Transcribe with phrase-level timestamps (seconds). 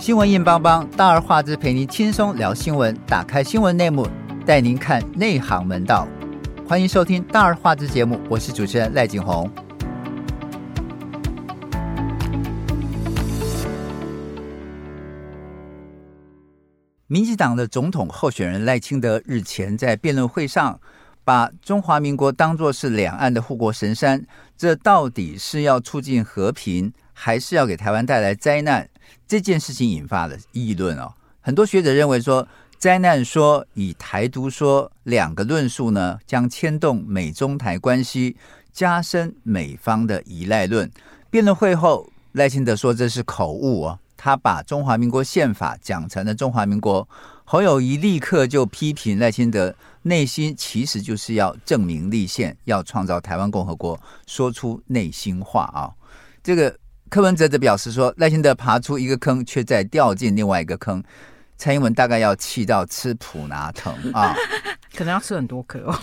[0.00, 2.96] 新闻硬邦邦，大而化之，陪您轻松聊新闻。
[3.04, 4.06] 打开新闻内幕，
[4.46, 6.06] 带您看内行门道。
[6.68, 9.50] 欢迎收听大而化之节目，我是主持人赖景红。
[17.08, 20.78] 民进党的总统候选人赖清德日前在辩论会上，
[21.24, 24.24] 把中华民国当作是两岸的护国神山，
[24.56, 28.88] 这到底是要促进和平，还是要给台湾带来灾难？
[29.28, 31.12] 这件事情引发了议论哦。
[31.40, 38.36] 很多学者认为说，灾难说与台独说两个论述呢，将牵动美中台关系，
[38.72, 40.90] 加深美方的依赖论。
[41.30, 47.06] 辩论会后，赖清德说这是口误哦，他把中华民国宪法讲成了中华民国。
[47.44, 49.74] 侯友谊立刻就批评赖清德。
[50.02, 55.92] 内心其实就是要证明立宪，要创造台湾共和国，说出内心话啊！
[56.42, 56.74] 这个
[57.10, 61.02] 柯文哲则表示说，赖清德爬出一个坑，却在掉进另外一个坑。
[61.56, 64.34] 蔡英文大概要气到吃普拿疼啊，
[64.94, 65.98] 可能要吃很多颗哦。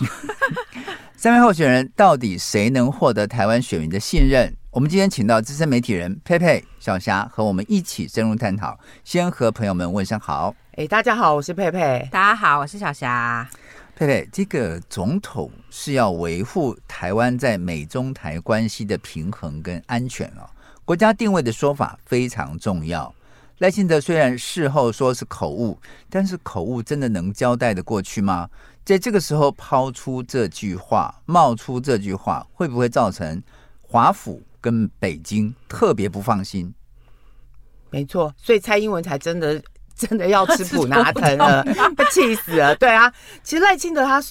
[1.16, 4.54] 三位候选人到底谁能获得台湾选民的信任？
[4.70, 8.78] 我们今天请到资深媒体人佩佩、小霞和我们一起深入探讨。
[9.02, 10.54] 先和朋友们问声好。
[10.72, 12.06] 哎，大家好，我是佩佩。
[12.12, 13.48] 大家好，我是小霞。
[13.94, 20.44] 佩佩，这个总统是要维护台湾在美中台关系的平衡跟安全哦。
[20.86, 23.14] 国家定位的说法非常重要。
[23.58, 28.48] 赖清德虽然事后说是口误，但是口误真的能交代的过去吗？
[28.84, 33.42] 在这个时候抛出这句话，冒出这句话，会不会造成
[33.82, 36.72] 华府跟北京特别不放心？
[37.90, 39.60] 没错，所以蔡英文才真的。
[39.96, 41.64] 真的要吃普拿疼了，
[41.96, 42.76] 被气死了。
[42.76, 43.10] 对啊，
[43.42, 44.22] 其实赖清德他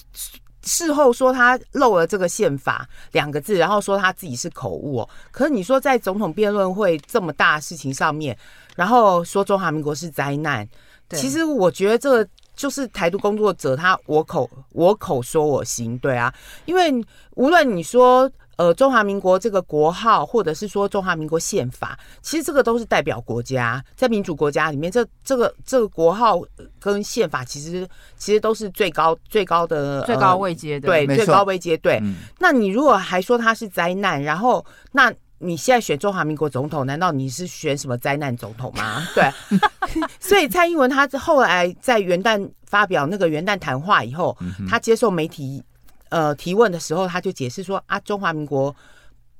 [0.66, 5.08] 事后说他漏了这个宪法两个字，然后说他自己是口误哦。
[5.30, 8.36] 可是你说在总统辩论会这么大的事情上面，
[8.74, 10.68] 然后说中华民国是灾难，
[11.10, 16.34] 其实我觉得这个就是台独工作者他我口我口说我心，对啊，
[16.66, 16.92] 因为
[17.36, 18.30] 无论你说。
[18.56, 26.40] 呃，中华民国这个国号，或者是说中华民国宪法，其实这个都是代表国家，在民主国家里面，这这个这个国号
[26.80, 31.76] 跟宪法，其实其实都是最高最高的最高位阶的，对，最高位阶。
[31.76, 39.06] 对，嗯、那你如果还说它是灾难，然后那你现在选中华民国总统，难道你是选什么灾难总统吗？
[39.14, 39.30] 对，
[40.18, 44.34] 所以蔡英文他后来在元旦发表那个元旦谈话以后，
[44.66, 45.62] 他接受媒体。
[46.08, 48.74] 呃，提问的时候，他就解释说啊，中华民国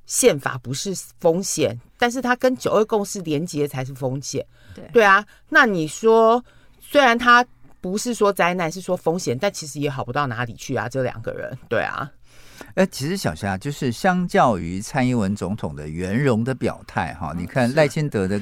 [0.07, 4.45] 宪法不是风险，但是他跟九二共识连结才是风险。
[4.75, 6.45] 对对啊，那你说，
[6.81, 7.45] 虽然他
[7.81, 12.11] 不是说灾难，是说风险，但其实也好不到哪里去啊，这两个人，对啊。
[12.75, 18.41] 哎，其实小霞就是相较于蔡英文总统的圆融的表态哈，你看赖清德的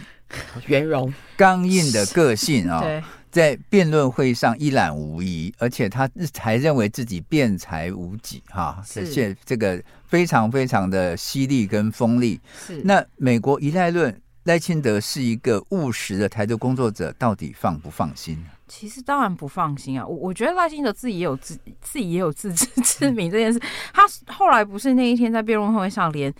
[0.66, 2.80] 圆融刚硬的个性啊。
[2.80, 3.02] 对。
[3.34, 6.08] 在辩论会上一览无遗，而且他
[6.38, 12.40] 还认为自己辩才无几，哈，而且这个非常非常的犀利跟锋利。
[12.56, 18.38] 是那美国依赖论，赖清德是一个务实的台独工作者，到底放不放心？
[18.68, 23.60] 其实当然不放心啊，我我觉得赖清德自己也有自自己也有自知之明这件事。
[23.92, 26.32] 他后来不是那一天在辩论会上连。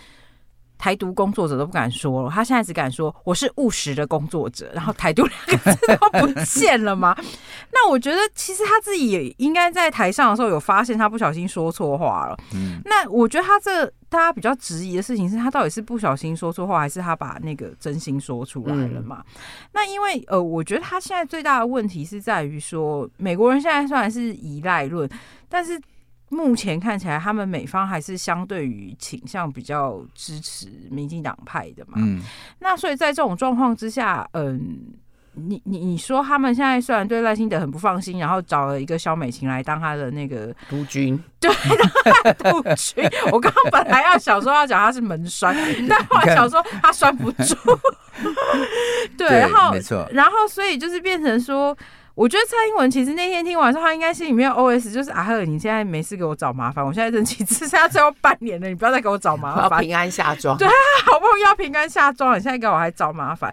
[0.77, 7.17] 台独工作者都不敢说了，他现在只敢说我是务实的工作者，然后台独两个字都不见了吗？
[7.73, 12.37] 那我觉得其实他自己也应该在台上的时候有发现他不小心说错话了。
[12.55, 19.25] 嗯，那我觉得他这大家比较质疑的事情是他到底是不小心说错话，还是他把那个真心说出来了嘛？
[19.35, 19.41] 嗯、
[19.73, 25.09] 那因为呃，我觉得他现在最大的问题是在于说，美国人现在虽然是依赖论，
[25.49, 25.81] 但是。
[26.31, 31.95] 目前看起来，他们美方还是相对于倾向比较支持民进党派的嘛。
[31.99, 32.21] 嗯，
[32.59, 34.79] 那所以在这种状况之下，嗯，
[35.35, 41.53] 你你你说他们现在虽然对赖清德很不放心，然后找了一个萧美琴来当他的那个督军， 对，
[42.35, 43.09] 督军。
[43.31, 45.55] 我刚刚本来要想说要讲他是门栓，
[45.89, 47.55] 但后来想说他栓不住。
[49.17, 51.77] 对，然后没错，然后所以就是变成说。
[52.15, 60.57] 我觉得蔡英文其实那天听完之后，他应该心里面 OS 就是啊呵，你现在没事给我找麻烦，我现在任期只剩下最后半年了，你不要再给我找麻烦，平安下庄。
[60.57, 60.73] 对啊，
[61.07, 63.53] 好不容易要平安下庄，你现在给我还找麻烦。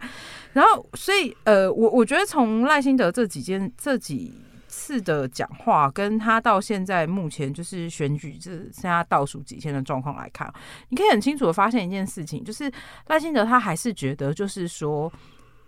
[0.53, 4.31] 然后，所以呃，我我觉得从赖清德这几件这几
[4.67, 10.53] 次的讲话，跟他到现在目前就是选举这剩下倒数几天的状况来看，
[10.89, 12.71] 你可以很清楚的发现一件事情，就是
[13.07, 15.11] 赖清德他还是觉得就是说。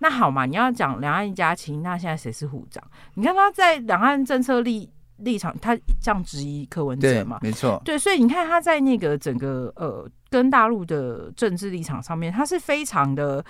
[0.04, 2.84] 那好嘛，你要讲两岸一家亲，那现在谁是虎长？
[3.14, 4.90] 你看他在两岸政策立
[5.20, 7.40] 立场，他这样质疑柯文哲嘛？
[7.42, 13.44] 没错，对，所以你看他在那个整个呃跟大陆的政治立场上面，他是非常的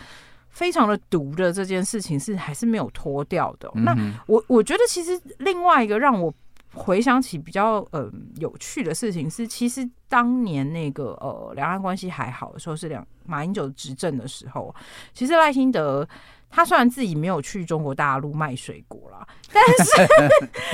[0.50, 3.68] 非常的毒的这件事情是还是没有脱掉的。
[3.74, 3.98] 嗯、那
[4.28, 6.32] 我我觉得其实另外一个让我
[6.76, 14.74] 回想起比较呃有趣的事情是，其实当年那个呃两岸关系还好的时候，是两马英九执政的时候，
[15.14, 16.08] 其实赖清德
[16.54, 20.08] 他虽然自己没有去中国大陆卖水果啦， 但是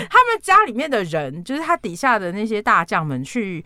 [0.09, 3.63] 他们家里面的人，就是他底下的那些大将们去。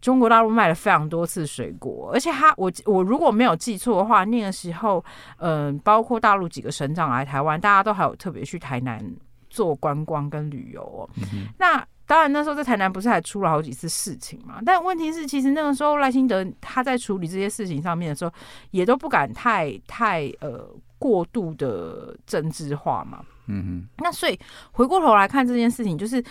[0.00, 4.98] 中国大陆卖了非常多次水果，而且他我我如果没有记错的话，那个时候，
[5.36, 9.00] 嗯、呃，包括大陆几个省长来台湾，大家都还有特别去台南
[9.48, 11.08] 做观光跟旅游哦。
[11.32, 14.58] 嗯、那当然那时候在台南不是还出了好几次事情嘛？
[14.66, 18.32] 但问题是，其实那个时候赖清德他在处理这些事情上面的时候，
[18.72, 20.68] 也都不敢太太呃
[21.02, 23.18] 过度的政治化嘛。
[23.48, 23.88] 嗯哼。
[23.98, 24.38] 那所以
[24.70, 26.22] 回过头来看这件事情，就是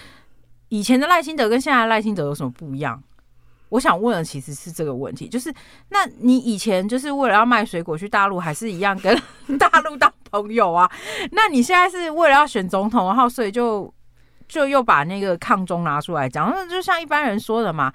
[0.69, 3.03] 以前的赖清德跟现在的赖清德有什么不一样？
[3.67, 5.53] 我想问的其实是这个问题，就是
[5.89, 9.17] 那你以前就是为了要卖水果去大陆，还是一样跟
[9.57, 10.89] 大陆当朋友啊？
[11.31, 13.93] 那你现在是为了要选总统，然后所以就
[14.47, 17.93] 就又把那个抗中拿出来讲，那就像一般人说的嘛，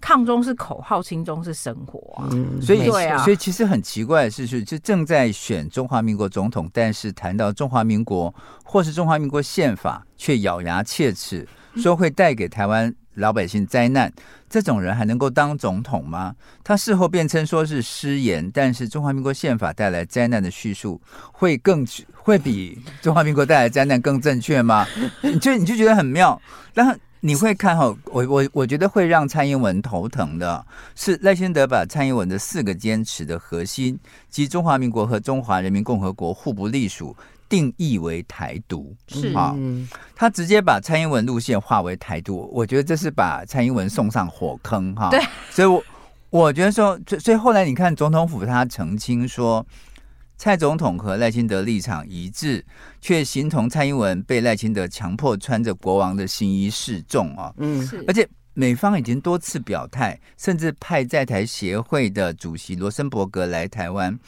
[0.00, 2.28] 抗中是口号，亲中是生活啊。
[2.32, 8.34] 嗯，所以对啊，所以其实很奇怪的是，是就正在选中华民国总统，但是谈到中华民国
[8.64, 11.46] 或是中华民国宪法，却咬牙切齿
[11.76, 14.12] 说会带给台湾老百姓灾难，
[14.48, 16.34] 这种人还能够当总统吗？
[16.62, 21.00] 他事后辩称说是失言，但是中华民国宪法带来灾难的叙述
[21.32, 24.86] 会更会比中华民国带来灾难更正确吗？
[25.22, 26.40] 你就你就觉得很妙。
[26.74, 26.94] 然后
[27.26, 30.64] 你会看哈，我我我觉得会让蔡英文头疼的
[30.94, 33.98] 是赖清德把蔡英文的四个坚持的核心，
[34.30, 37.16] 即中华民国和中华人民共和国互不隶属。
[37.48, 39.54] 定义为台独是啊，
[40.16, 45.10] 他直接把蔡英文路线划为台独，我觉得这是把蔡英文送上火坑哈。
[45.10, 45.20] 对，
[45.50, 45.82] 所以我
[46.30, 49.64] 我觉得说，所以后来你看总统府他澄清说，
[50.36, 52.64] 蔡总统和赖清德立场一致，
[53.00, 57.52] 却形同蔡英文被赖清德强迫穿着国王的新衣示众啊。
[57.56, 64.18] 嗯，而且美方已经多次表态，甚至派在台协会的主席罗森伯格来台湾。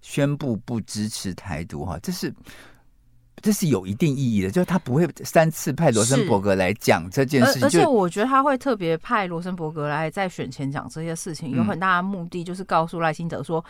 [0.00, 2.32] 宣布不支持台独，哈，这是
[3.42, 13.64] 这是有一定意义的，就是他不会三次派罗森伯格来讲这件事情，而且我觉得他会特别派罗森伯格来在选前讲这些事情，有很大的目的，就是告诉赖清德说：“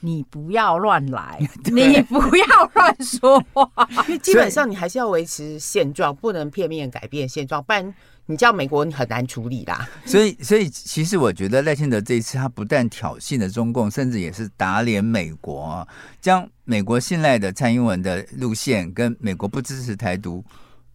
[0.00, 1.38] 你不要乱来，
[1.72, 3.68] 你不要乱说话，
[4.08, 7.94] 因为基本上你还是要维持现状，不能片面改变现状，不然。”
[8.26, 9.86] 你叫美国，你很难处理啦。
[10.06, 15.86] 所以，所以其实我觉得赖清德这一次，他不但挑衅了中共，甚至也是打脸美国，
[16.20, 20.42] 将美国信赖的蔡英文的路线跟美国不支持台独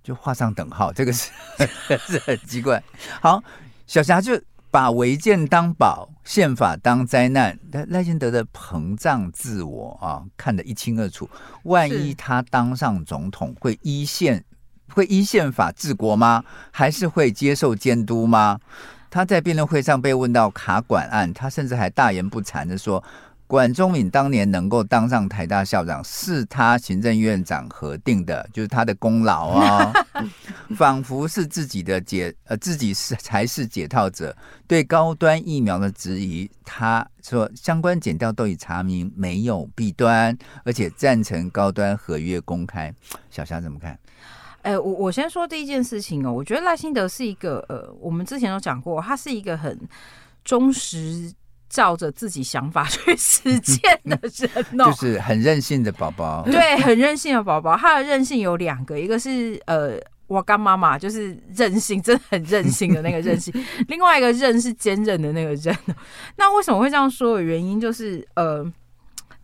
[0.04, 1.30] 就画上等号，这个是
[2.08, 2.82] 是很奇怪。
[3.22, 3.44] 好，
[3.86, 4.40] 小霞就
[4.72, 11.30] 把违建当宝，宪法当灾难，但赖清德的膨胀自我啊，看得一清二楚。
[11.64, 14.44] 万一他当上总统，会依宪。
[14.94, 16.44] 会依宪法治国吗？
[16.72, 18.60] 还是会接受监督吗？
[19.10, 23.04] 他在辩论会上被问到卡管案，他甚至还大言不惭的说，
[23.48, 30.26] 管中敏当年能够当上台大校长，是他行政院长核定的，就是他的功劳啊、哦，
[30.78, 34.36] 仿佛是自己的解，呃，自己是才是解套者。
[34.68, 42.94] 对高端疫苗的质疑，他说相关检调都已查明没有弊端，而且赞成高端合约公开。
[43.32, 43.98] 小霞怎么看？
[44.62, 49.80] 哎、欸，我我先说第一件事情哦，我觉得赖清德是一个呃，我们之前都讲过，他是一个很
[50.44, 51.34] 忠实
[51.70, 56.44] 照着自己想法 去实践的人哦，就是很任性的宝宝。
[56.44, 59.98] 对，很任性的宝宝，他的任性有两个，一个是呃，
[60.28, 63.54] 我干妈妈就是任性，真的很任性的那个任性；
[63.88, 65.76] 另外一个任是坚韧的那个韧。
[66.36, 68.70] 那为什么会这样说的原因就是呃。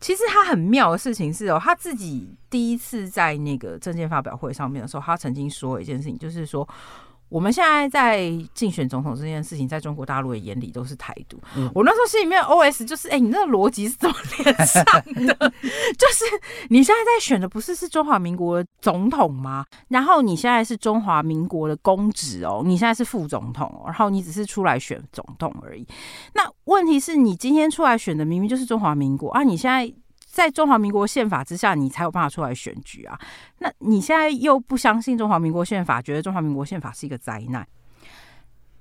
[0.06, 6.70] 其实他很妙的事情是哦，他自己第一次在那个证件发表会上面的时候，他曾经说一件事情，就是说
[7.30, 11.40] 我们现在在竞选总统这件事情，在中国大陆的眼里都是台独。
[11.56, 15.34] 嗯、我那时候心里面 OS 就是，哎、欸，你那个逻辑是怎么连上的？
[15.98, 16.26] 就是
[16.70, 19.66] 你现在在选的不是是中华民国的总统吗？
[19.88, 25.86] 然后你现在是中华民国的公职哦，你现在是副总统，然后你只是出来选总统而已。
[26.34, 29.44] 那问题是你今天出来选的明明就是中华民国啊！
[29.44, 29.92] 你现在
[30.36, 33.18] 在中华民国宪法之下，你才有办法出来选举啊！
[33.60, 37.66] 那你现在又不相信中华民国宪法，觉得中华民国宪法是一个灾难，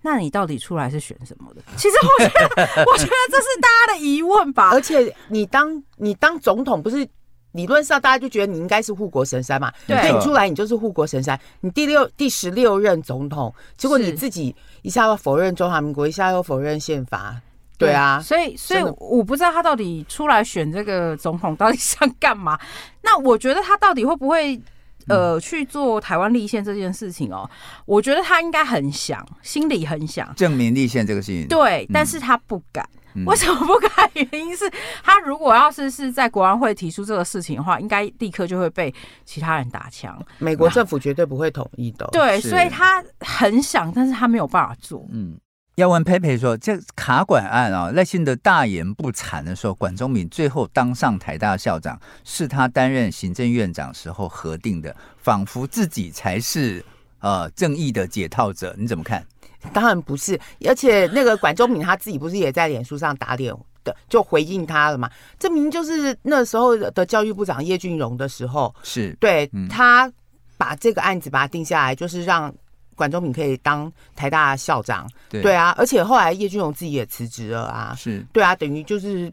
[0.02, 1.62] 那你到底出来是选什么的？
[1.76, 4.70] 其实我觉得，我觉得这是大家的疑问吧。
[4.70, 7.08] 而且你当你当总统，不是
[7.52, 9.72] 理论上大家就觉得你应该是护国神山嘛？
[9.86, 11.38] 对，那你出来你就是护国神山。
[11.60, 17.40] 你第六第十六任总统，结果你自己一下要否认中华民国，一下又否认宪法。
[17.76, 22.58] 对啊，所以所以我不知道他到底出来选这个总统到底想干嘛。
[23.02, 24.60] 那我觉得他到底会不会
[25.08, 27.48] 呃去做台湾立宪这件事情哦？
[27.84, 31.46] 我觉得他应该很想，心里很想证明立宪这个事情。
[31.48, 32.88] 对，但是他不敢。
[33.26, 34.10] 为什么不敢？
[34.14, 34.68] 原因是
[35.04, 38.92] 他如果要是是在国安会提出这个事情的话，应该立刻就会被
[39.24, 40.20] 其他人打枪。
[40.38, 42.08] 美国政府绝对不会同意的。
[42.10, 45.06] 对，所以他很想，但是他没有办法做。
[45.12, 45.38] 嗯。
[45.76, 56.84] 要问佩佩说，这卡管案啊，赖幸德大言不惭的说，管中闵最后当上台大校长是他担任行政院长时候核定的，仿佛自己才是
[57.18, 59.26] 呃正义的解套者，你怎么看？
[59.72, 63.52] 当然不是，而且那个管中闵他自己不是也在脸书上打脸
[63.82, 65.10] 的，就回应他了嘛？
[65.40, 70.08] 这明明就是那时候的教育部长叶俊荣的时候，是对、嗯、他
[70.56, 72.54] 把这个案子把它定下来，就是让。
[72.94, 78.24] 管中平可以当台大校长，对，对啊，而且后来叶俊荣自己也辞职了啊，是。
[78.32, 79.32] 对啊，等于就是。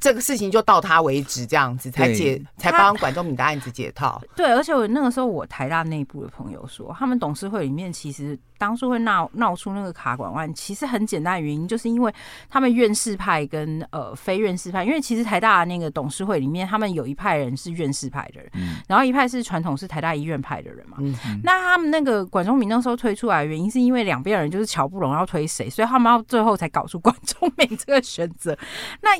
[0.00, 4.20] 这个事情就到他为止，这样子才解，才帮管中闵的案子解套。
[4.34, 12.12] 对，而且我那个时候，我台大内部的朋友说，他们董事会里面其实当初会闹闹出那个卡管案，其实很简单的原因，就是因为
[12.48, 20.96] 他们院士派跟呃非院士派，因为其实台大的那个董事会里面，他们有一派人是院士派的人，嗯、然后一派是传统是台大医院派的人嘛。
[21.00, 21.14] 嗯、
[21.44, 28.56] 那他们那个管中闵那时候推出来的原因，是因为两边人就是瞧不拢要推谁，所以他们要最后才搞出管中闵这个选择。
[29.02, 29.10] 那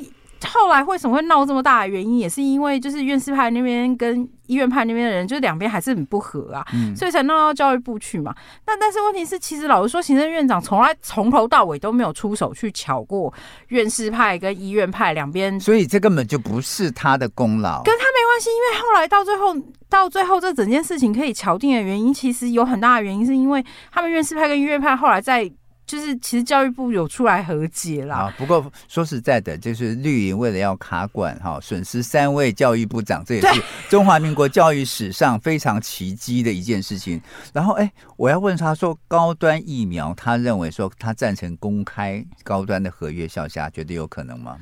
[0.47, 8.33] 后来为什么会闹这么大的原因，也是因为就是院士派那边跟医院派那边的人，就是两边还是很不合啊，嗯、所以才闹到教育部去嘛。
[8.65, 13.33] 那但是问题是，其实老实说，行政院长从来从头到尾都没有出手去乔过
[13.67, 18.49] 院士派跟医院派两边，所以这根本就不是他的功劳，跟他没关系。
[18.49, 19.55] 因为后来到最后，
[19.89, 25.49] 到最后这整件事情可以敲定的原因，其实有很大的原因是因为他们院士派跟医院派后来在。
[25.91, 28.15] 就是其实教育部有出来和解啦。
[28.15, 37.21] 啊，不过说实在的，就是绿营为了要卡管哈，损失三位教育部长，这也是中华民国教育史上非常奇迹的一件事情。
[37.51, 44.57] 然后哎，我要问他说，高端疫苗，他认为说他赞成公开高端的合约效价，觉得有可能吗？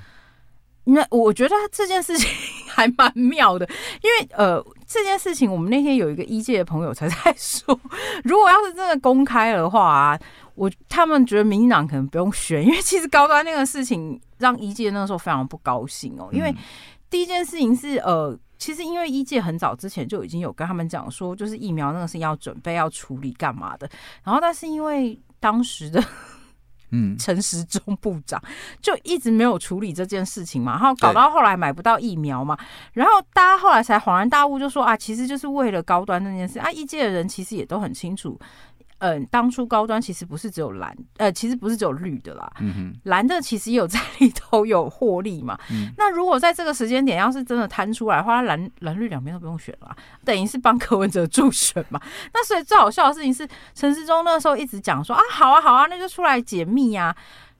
[0.89, 2.29] 那我觉得这件事情
[2.67, 3.67] 还蛮妙的，
[4.01, 7.79] 因为呃，这件事情我们那天有一个一届的朋友才在说，
[8.23, 10.19] 如果要是真的公开的话啊。
[10.55, 16.27] 我他们觉得民进党可能不用选，因为其实高端那个事情让一届那个时候非常不高兴哦。
[16.33, 16.53] 因为
[17.09, 23.89] 第一件事情是呃，其实因为一届很早之前就已经有跟他们讲说，就是疫苗那个事情要准备要处理干嘛的。
[24.21, 26.03] 然后但是因为当时的
[26.91, 28.41] 嗯陈时中部长
[28.81, 32.57] 就一直没有处理这件事情嘛，然后搞到后来买不到疫苗嘛，
[32.93, 38.39] 然后大家后来才恍然大悟，就说啊，其实就是为了高端那件事啊，一届的人其实也都很清楚。
[38.99, 42.51] 嗯，当初高端其实不是只有蓝，呃，其实不是只有绿的啦。
[42.59, 45.57] 嗯哼，蓝的其实也有在里头有获利嘛。
[45.71, 51.99] 嗯，那如果在这个时间点要是真的摊出来的话，蓝蓝绿两边都不用选了，等于是帮柯文哲助选嘛。
[52.33, 57.15] 那所以最好笑的事情是，陈世忠那时候一直讲说啊，好啊好啊，那就出来解密呀，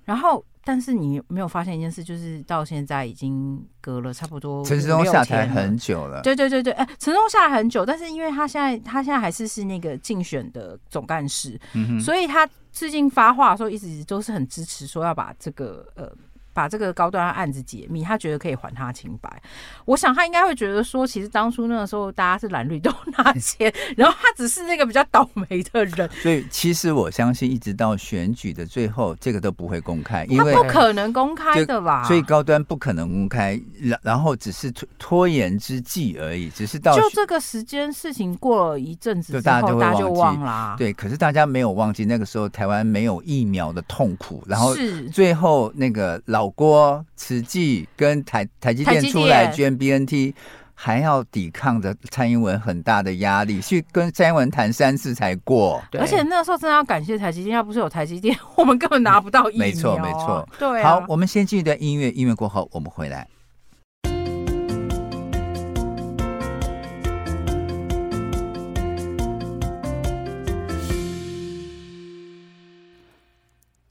[0.05, 0.43] 然后。
[0.70, 6.22] 但是你没有发现一件事，就是到现在已经隔了差不多陈时中下台很久了。
[6.22, 16.08] 对对对对，哎，陈时中下台很久，但是因为他现在他现在还是是那个竞选的总干事，嗯、所以他最近发话的时候一直都是很支持说要把这个呃。
[16.53, 19.41] 把这个高端案子解密，他觉得可以还他清白。
[19.86, 26.10] 我想他应该会觉得说，其实当初那个时候大家是蓝绿都拿钱，然后他只是那个比较倒霉的人。
[26.22, 32.03] 所以其实我相信，一直到选举的最后，这个都不会公开，因为他不可能公开的吧？
[32.03, 36.50] 所以高端不可能公开，然然后只是拖拖延之计而已。
[36.50, 40.75] 只是到就这个时间，事情过了一阵子之后，大家就忘了啊。
[40.77, 44.75] 对，可是大家没有忘记那个时候台湾没有疫苗的痛苦，然后
[45.13, 46.38] 最后那个老。
[46.48, 50.34] 郭慈济跟台台积电出来捐 BNT，
[50.75, 55.81] 还要抵抗着蔡英文很大的压力，去跟蔡英文谈三次才过。
[55.93, 59.65] 而且那个时候真的要感谢台积电，要不是有台积电， 我们根本拿不到疫苗。
[59.65, 60.48] 没错，没错。
[60.58, 63.27] 对，好，我们先进一段音乐，音乐过后我们回来。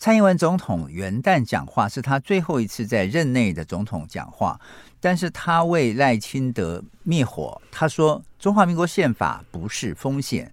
[0.08, 4.58] 蔡英文总统元旦讲话是他最后一次在任内的总统讲话，
[5.00, 7.60] 但是他为赖清德灭火。
[7.70, 10.50] 他说：“中华民国宪法不是风险，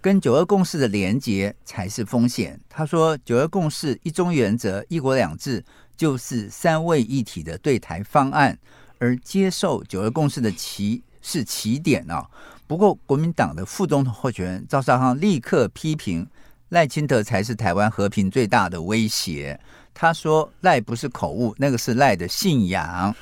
[0.00, 5.64] 跟九二共识的连结才是风险。”他说：“九二共识、一中原则、一国两制
[5.96, 8.58] 就是三位一体的对台方案，
[8.98, 12.28] 而接受九二共识的起是起点啊。”
[12.66, 16.26] 不过，国民党的副总统候选人赵少康立刻批评。
[16.68, 19.58] 赖清德才是台湾和平最大的威胁。
[19.94, 23.14] 他说赖不是口误，那个是赖的信仰。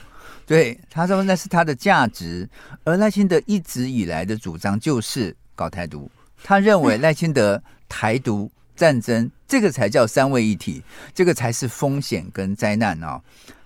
[0.46, 2.48] 对，他说那是他的价值。
[2.84, 6.10] 而赖清德一直以来的主张就是搞台独。
[6.42, 10.82] 他认为赖清德台独战争这个才叫三位一体，
[11.14, 13.20] 这个才是风险跟灾难哦。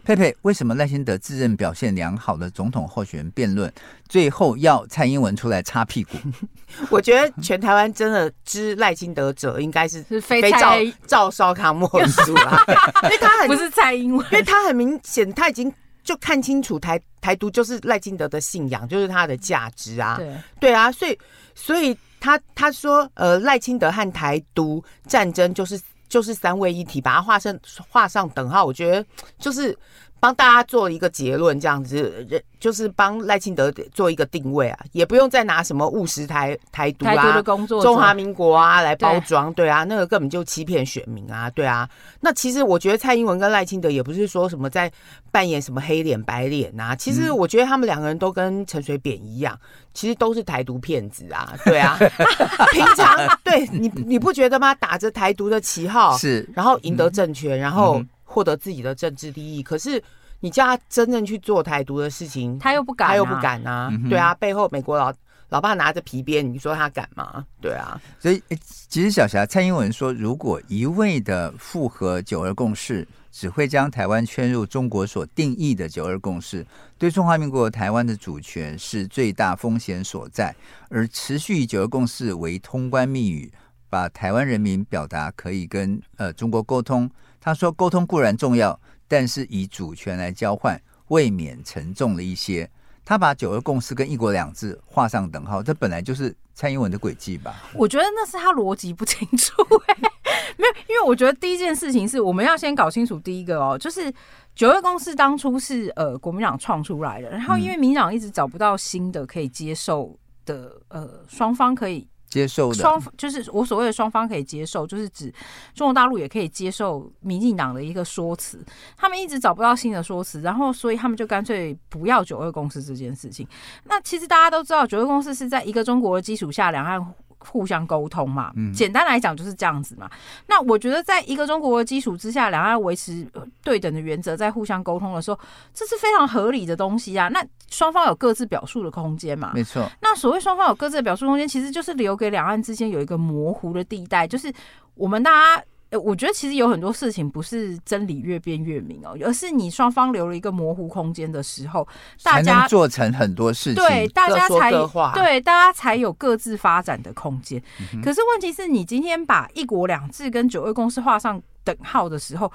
[0.09, 3.71] 佩佩，为什么赖清德自认表现良好的总统候选人辩论，
[4.09, 6.17] 最后要蔡英文出来擦屁股？
[6.89, 12.65] 我觉得全台湾真的知赖清德者，应该是是非赵赵少康莫属了，
[13.05, 15.71] 因为他很不是蔡英文，因为他很明显他已经
[16.03, 21.19] 就看清楚台台独就是赖清德的信仰，就是他的价值啊，对对啊，所以
[21.55, 25.79] 所以他他说呃赖清德和台独战争就是。
[26.09, 27.59] 就是三位一体，把它画上
[27.91, 28.65] 画上等号。
[28.65, 29.05] 我觉得
[29.39, 29.77] 就是
[30.21, 32.27] 帮大家做一个结论，这样子，
[32.59, 41.89] 就是帮赖清德做一个定位啊，也不用再拿什么务实台台独啊、的工作中华民国啊来包装，对，啊，那个根本就欺骗选民啊，对啊。
[42.21, 44.91] 那其实我觉得蔡英文跟赖清德也不是说什么在
[45.31, 49.59] 扮演什么黑脸白脸呐，其实我觉得他们两个人都跟陈水扁一样。
[49.95, 51.99] 其实都是台独骗子啊，对啊，
[52.71, 54.73] 平常对你你不觉得吗？
[54.77, 58.01] 打着台独的旗号是，然后赢得政权，嗯、然后
[58.39, 59.61] 获得自己的政治利益。
[59.61, 60.01] 嗯、可是
[60.39, 65.13] 你叫他真正去做台独的事情，他又不敢、啊，他又不敢啊，嗯、对啊，背后美国老
[65.49, 67.45] 老爸拿着皮鞭，你说他敢吗？
[67.61, 68.41] 对啊，所以
[68.89, 73.07] 其实小霞蔡英文说，如果一味的复和九二共识。
[73.31, 76.67] 只会将台湾圈入中国所定义的九二共识，
[76.97, 80.53] 对中华民国台湾的主权是最大风险所在。
[80.89, 83.53] 而持续以九二共识为通关密语，
[83.89, 87.09] 把台湾人民表达可以跟呃中国沟通。
[87.41, 92.71] 他说，沟通固然重要，但是以主权来交换，未免沉重了一些。
[93.05, 97.63] 他把九二共识跟一国两制画上等号，这本来就是蔡英文的轨迹吧？
[97.75, 99.97] 我觉得那是他逻辑不清楚、欸。
[100.59, 104.13] 没有，因为我觉得第一件事情是我们要先搞清楚第一个哦，就是
[104.55, 110.15] 九二共识当初是呃国民党创出来的，然后因为民党一直找不到新的可以接受
[110.45, 115.33] 的呃双方可以接受的双，就是我所谓的双方可以接受，就是指
[115.75, 118.65] 中国大陆也可以接受民进党的一个说辞，
[118.97, 123.47] 他们一直找不到新的说辞，然后所以他们就干脆不要九二共识这件事情。
[123.85, 127.15] 那其实大家都知道，九二共识是在一个中国的基础下，两岸。
[127.39, 130.11] 互相沟通嘛，简单来讲就是这样子嘛。
[130.47, 133.27] 那我觉得，在一个中国的基础之下，两岸维持
[133.63, 135.39] 对等的原则，在互相沟通的时候，
[135.73, 137.29] 这是非常合理的东西啊。
[137.29, 139.53] 那双方有各自表述的空间嘛？
[139.55, 139.91] 没错。
[140.01, 144.53] 那所谓双方有各自的表述空间，其实就是留给两岸之间有一个模糊的地带，就是
[144.95, 145.63] 我们大家。
[145.97, 151.87] 我觉得其实有很多事情不是真理越辩越明哦，而是你双方留了一个模糊空间的时候，
[152.23, 154.71] 大家做成很多事情，对，大家才
[155.15, 157.63] 对，大家才有各自发展的空间。
[157.95, 162.53] 嗯、可是问题是你今天把一国两制跟九二共识画上等号的时候。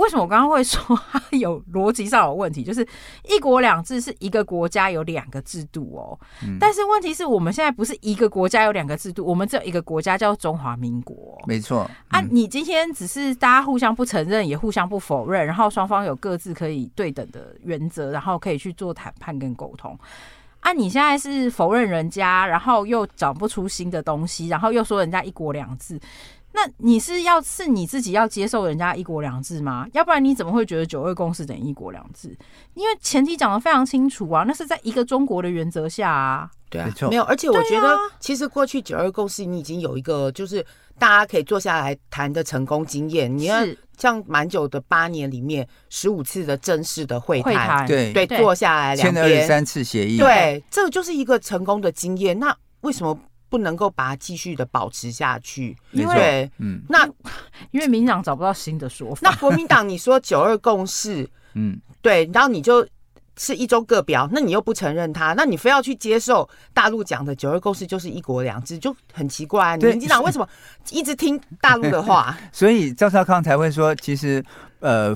[0.00, 2.62] 为什么我刚刚会说它有逻辑上有问题？
[2.64, 2.86] 就是
[3.28, 11.38] 一国两制是一个国家有两个制度哦，嗯、但是问题是我们现在不是一个国家有两个制度，我们只有一个国家叫中华民国。
[11.46, 19.98] 没错、嗯、啊，你今天只是大家互相不承认，也互相不否认，然后双方有各自可以对等的原则，然后可以去做谈判跟沟通。
[20.60, 25.98] 啊，你现在是否认人家，然后又找不出新的东西，然后又说人家一国两制。
[26.62, 29.86] 那你是要是你自己要接受人家一国两制吗？
[29.94, 32.36] 要不然你怎么会觉得九二共识等于一国两制？
[32.74, 36.50] 因为前提讲的非常清楚啊，那是在一个中国的原则下啊。
[36.68, 40.64] 对啊，没有，而且我觉得其实过去九二共识你已经有一个就是
[40.98, 43.34] 大家可以坐下来谈的成功经验。
[43.36, 52.38] 你看，像蛮久的八年里面，十五次的正式的会谈，对对，坐下来两边签了三次协议，对，这就是一个成功的经验。
[52.38, 53.18] 那为什么？
[53.50, 57.04] 不能够把它继续的保持下去，因为嗯，那
[57.72, 59.28] 因为民进党找不到新的说法。
[59.28, 62.86] 那国民党你说九二共识，嗯，对，然后你就
[63.36, 69.76] 是一周各表，那你又不承认他，那你非要去接受大陆讲的九二共识就是一国两制，就很奇怪啊。
[69.76, 70.48] 民进党为什么
[70.90, 72.38] 一直听大陆的话？
[72.52, 74.42] 所以赵少康才会说，其实
[74.78, 75.14] 呃。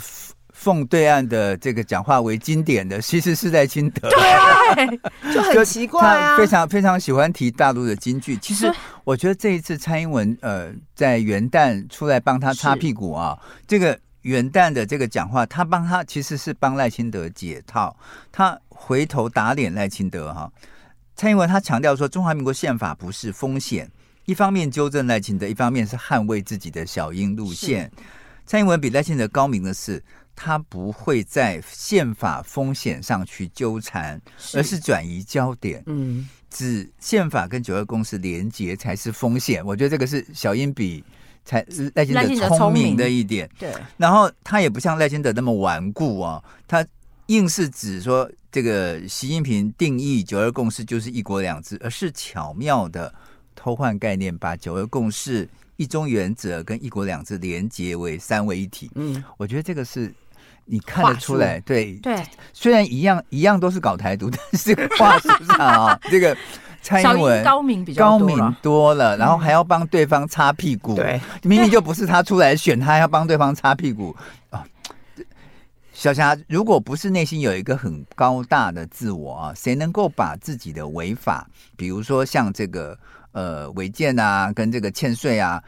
[0.54, 4.98] 奉对岸的这个讲话为经典的，其实是赖清德，对，
[5.34, 6.36] 就很奇怪啊。
[6.36, 8.36] 他非常非常喜欢提大陆的金句。
[8.36, 13.36] 其实我觉得这一次蔡英文呃在元旦出来帮他擦屁股啊，
[13.66, 17.94] 这个元旦的这个讲话，他帮他其实是帮赖清德解套，
[18.30, 20.50] 他回头打脸赖清德哈、啊。
[21.16, 23.90] 蔡英文他强调说，中华民国宪法不是风险，
[24.24, 27.90] 一方面纠正赖清德，一方面是捍卫自己的小英路线。
[28.46, 30.00] 蔡英文比赖清德高明的是。
[30.37, 34.20] 他不会在宪法风险上去纠缠，
[34.53, 35.83] 而是转移焦点。
[35.87, 39.64] 嗯，指宪法跟九二共识连结才是风险。
[39.64, 41.05] 我觉得这个是小英比
[41.44, 43.49] 才赖清德聪明的一点。
[43.59, 46.85] 对，然后他也不像赖清德那么顽固啊，他
[47.27, 53.14] 硬是指说这个习近平定义九二共识就是一国两制，而是巧妙的
[53.55, 58.90] 偷换概念，把九二共识、一中原则跟一国两制连结为三位一体。
[58.97, 60.12] 嗯，我觉得这个是。
[60.66, 62.22] 你看得出来，对对，
[62.53, 66.37] 虽然一样一样都是搞台独，但是话术上啊， 这个
[66.81, 74.16] 蔡英文高明比较高明多了，然后还要帮对方擦屁股，对，明明就不是他出来选，他还要帮对方擦屁股
[74.50, 74.64] 啊。
[75.92, 81.46] 小霞，如果不是内心有一个很高大的自我啊，谁能够把自己的违法，
[81.77, 82.98] 比如说像这个
[83.33, 85.62] 呃违建啊，跟这个欠税啊，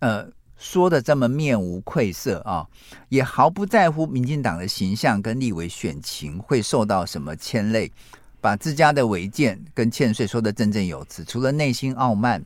[0.00, 0.26] 呃。
[0.58, 2.66] 说的这么面无愧色啊，
[3.08, 7.90] 也毫不在乎民进党的形象跟立委选情会受到什么牵累，
[8.40, 12.44] 把自家的违建跟欠税说的振振有词，除了内心傲慢。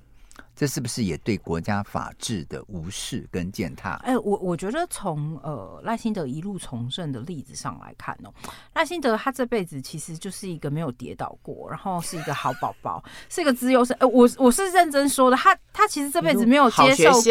[0.63, 4.01] 这是不是也对国家法治的无视跟践踏？
[4.05, 8.33] 哎，我我觉得从呃赖清德一路从政的例子上来看哦，
[8.73, 13.97] 赖清德他这辈子其实就是一个没有跌倒过，然后是一个好宝宝，是一个资优生。
[13.99, 17.23] 呃，我我是认真说的，他他其实这辈子没有接受过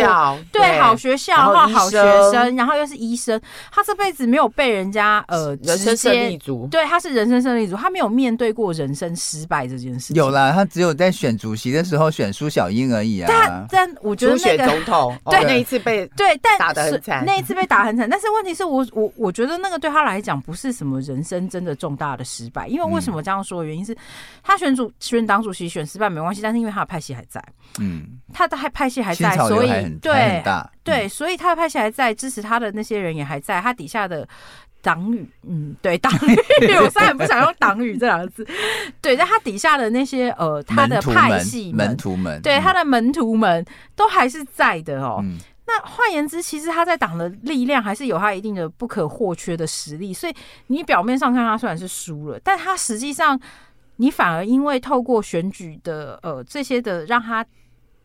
[0.52, 1.98] 对，对好学校，然后好学
[2.34, 3.42] 生，然后又是医生，
[3.72, 10.18] 他这辈子没有被人家呃人生胜利组，对，他是人生胜利组，他没有面对过人生失败这件事情。
[10.18, 13.21] 有啦，他只有在选主席的时候选苏小英而已。
[13.28, 18.10] 但但我觉得那个总统 对那一次被对，但打的很惨，那一次被打很惨。
[18.10, 23.96] 但是问题是我我我觉得那个对他来讲不是什么人生真的重大的失败，因为为什么这样说的原因是，
[24.44, 27.44] 他选主选党主席选失败没关系，但是因为他的派系还在，
[27.80, 29.70] 嗯，他的派系还在，所以
[30.02, 30.44] 对
[30.84, 34.28] 对，所以他的派系还在，支持他的那些人也还在，他底下的。
[34.82, 36.36] 党羽，嗯，对， 党羽，
[36.84, 38.46] 我虽然不想用“党羽”这两个字，
[39.02, 43.66] 对，在他底下的那些呃，他的派系门徒们，对，他的门徒们
[43.96, 45.20] 都还是在的哦。
[45.24, 50.14] 嗯、那换言之，其实他在党的力量还是有他一定的不可或缺的实力。
[50.14, 50.34] 所以
[50.68, 53.40] 你表面上看他虽然是输了，但他实际上
[53.98, 57.46] 你反而因为透过选举的呃这些的让他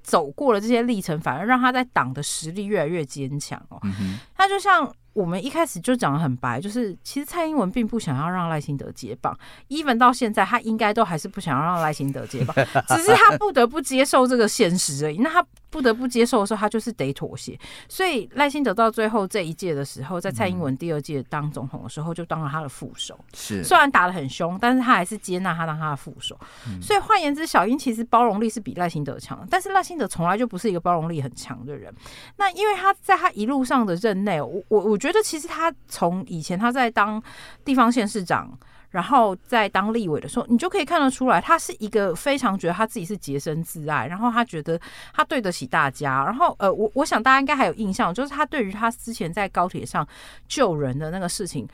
[0.03, 3.81] 走过了这些历程，反而让他在党的实力越来越坚强哦。
[3.83, 4.93] 嗯、哼他就像。
[5.17, 9.35] 我们一开始就讲的很白，就是其实蔡英文并不想要让赖清德接棒
[9.71, 12.55] ，even 到现在他应该都还是不想要让赖清德接棒，
[12.95, 15.17] 只是他不得不接受这个现实而已。
[15.17, 17.59] 那他不得不接受的时候，他就是得妥协。
[17.89, 23.19] 所以赖清德到最后这一届的时候，在蔡英文第二届当总统的时候，就当了他的副手。
[23.33, 26.39] 是，虽然打得很凶，但是他还是接纳他当他的副手。
[26.83, 31.91] 所以换言之，小英其实包容力是比赖清德强，但是赖清德从来就不是一个包容力很强的人。
[32.37, 35.07] 那因为他在他一路上的任内，我我我觉得。
[35.07, 37.23] 觉得其实他从以前他在当
[37.65, 38.51] 地方县市长，
[38.91, 44.77] 然后在当立委的时候，你就可以看得出来，他是一个非常觉得他自己是洁身自爱，然后他觉得
[45.15, 46.25] 他对得起大家。
[46.25, 50.05] 然后呃，我我想大家应该还有印象，就是他对于他之前在高铁上
[50.49, 51.65] 救人的那个事情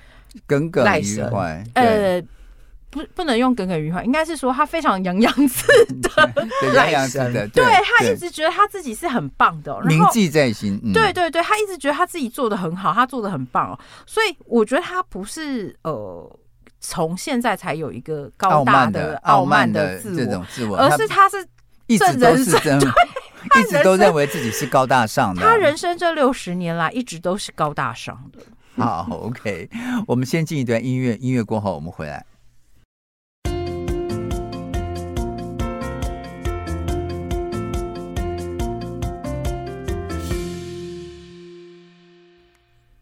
[0.46, 1.64] 耿耿于怀。
[1.72, 2.22] 呃。
[2.92, 5.66] 不，不能用耿耿于怀，应该是说他非常洋洋自
[6.02, 6.33] 得，
[6.74, 7.48] 洋洋自得。
[7.48, 10.78] 对，他一直觉得他自己是很棒的，铭记在心。
[10.92, 13.81] 对对对，他一直觉得他自己做的很好，他做的很棒哦。
[14.07, 16.38] 所以我觉得他不是呃，
[16.81, 21.37] 从现在才有一个高大的傲慢的这种自我，而是他是
[21.87, 22.78] 一直都是真，
[23.59, 25.40] 一直都认为自己是高大上的。
[25.40, 28.40] 他人生这六十年来一直都是高大上的。
[28.76, 29.70] 好，OK，
[30.07, 32.22] 我们先进一段音乐，音乐过后我们回来。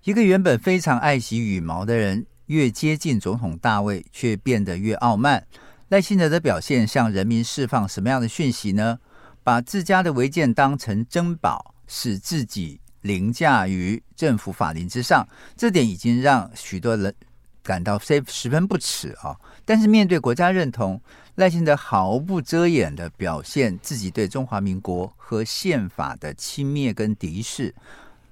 [0.04, 5.46] 一个原本非常爱惜羽毛的人，越接近总统大位，却变得越傲慢。
[5.88, 8.98] 赖清德的表现向人民释放什么样的讯息呢？
[9.44, 17.14] 把自家的违建当成珍宝，使自己凌驾于政府法令之上，这点已经让许多人
[17.62, 19.36] 感到十十分不齿啊！
[19.66, 20.98] 但是面对国家认同，
[21.34, 27.74] 赖清德毫不遮掩地表现自己对中华民国和宪法的轻蔑跟敌视。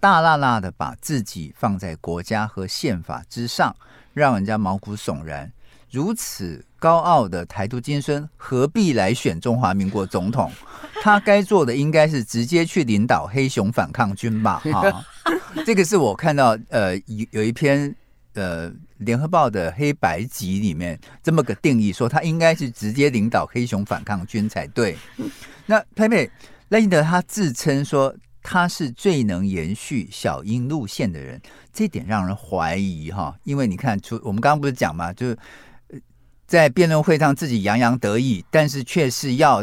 [0.01, 3.75] 大辣辣的把自己放在国家和宪法之上，
[4.15, 5.51] 让人家毛骨悚然。
[5.91, 10.53] 如此高傲的台独金孙，何必来选中华民国总统？
[11.03, 14.61] 他该做的应该是直接去领导黑熊反抗军吧？
[14.71, 15.05] 哈，
[15.65, 17.95] 这个是我看到呃有有一篇
[18.35, 24.97] 呃联合报的黑白集里面这么个定义，说他应该是直接领导黑熊反抗军才对。
[25.67, 26.31] 那佩佩
[26.69, 28.15] 赖清德他自称说。
[28.51, 31.39] 他是最能延续小英路线的人，
[31.71, 33.37] 这点让人怀疑哈。
[33.45, 35.39] 因为你看出我们刚刚不是讲嘛，就是
[36.47, 39.63] 在辩论会上自己洋洋得意，但是却是要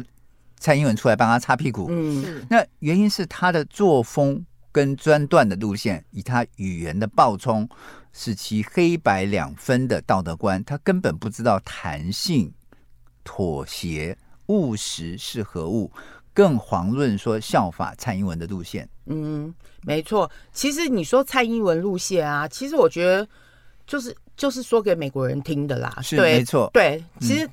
[0.60, 1.88] 蔡英文出来帮他擦屁股。
[1.90, 7.68] 嗯，那原因是他的作风跟专断的路线，以他语言的暴冲，
[8.14, 12.54] 使其黑白两分的道德观，他根本不知道弹性、
[13.24, 15.92] 妥协、务实是何物，
[16.36, 18.88] 更遑论说效法蔡英文的路线。
[19.08, 20.30] 嗯，没错。
[20.54, 23.28] 其实你说蔡英文路线啊，其实我觉得
[23.88, 25.98] 就是就是说给美国人听的啦。
[26.04, 26.70] 是对没错。
[26.72, 27.44] 对，其实。
[27.48, 27.52] 嗯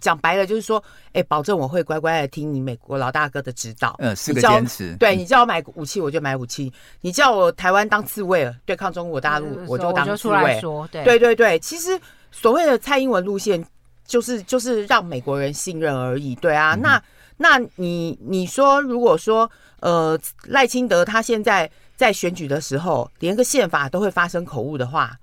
[0.00, 3.96] 讲白了就是说，哎、欸，保证我会乖乖的听你美国老大哥的指导。
[3.98, 4.94] 嗯，四个坚持。
[4.94, 10.60] 对，你叫我买武器，我就买武器；你叫我台湾当刺猬对抗中国大陆，我就当刺猬。
[10.92, 13.66] 对对对对，其实所谓的蔡英文路线，
[14.06, 16.32] 就是就是让美国人信任而已。
[16.36, 17.02] 对啊，嗯、那
[17.38, 25.18] 那你你说，如果说呃赖清德他现在在选举的时候，连个宪法都会发生口误的话。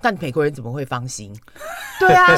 [0.00, 1.34] 但美国人怎么会放心？
[2.00, 2.34] 对啊，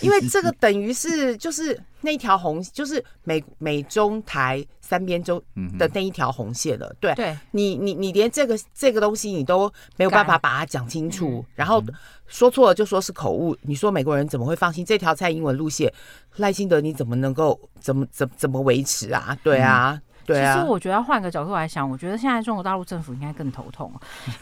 [0.00, 5.42] 因为这个等于是就是那一条红，就是美美中台三边洲
[5.76, 6.94] 的那一条红线了。
[7.00, 11.82] 对，对你你你连这个这个东西你都没有办法把它讲清楚，然后
[12.28, 13.56] 说错了就说是口误。
[13.62, 15.92] 你说美国人怎么会放心这条蔡英文路线？
[16.36, 19.36] 赖清德你怎么能够怎么怎怎么维持啊？
[19.42, 20.00] 对啊。
[20.24, 23.92] 对啊，其实我觉得要换个角度来想，我觉得现在中国大陆政府应该更头痛，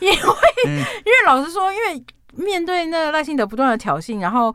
[0.00, 0.16] 因为、
[0.66, 2.04] 嗯、 因为老实说，因为。
[2.36, 4.54] 面对那个赖清德不断的挑衅，然后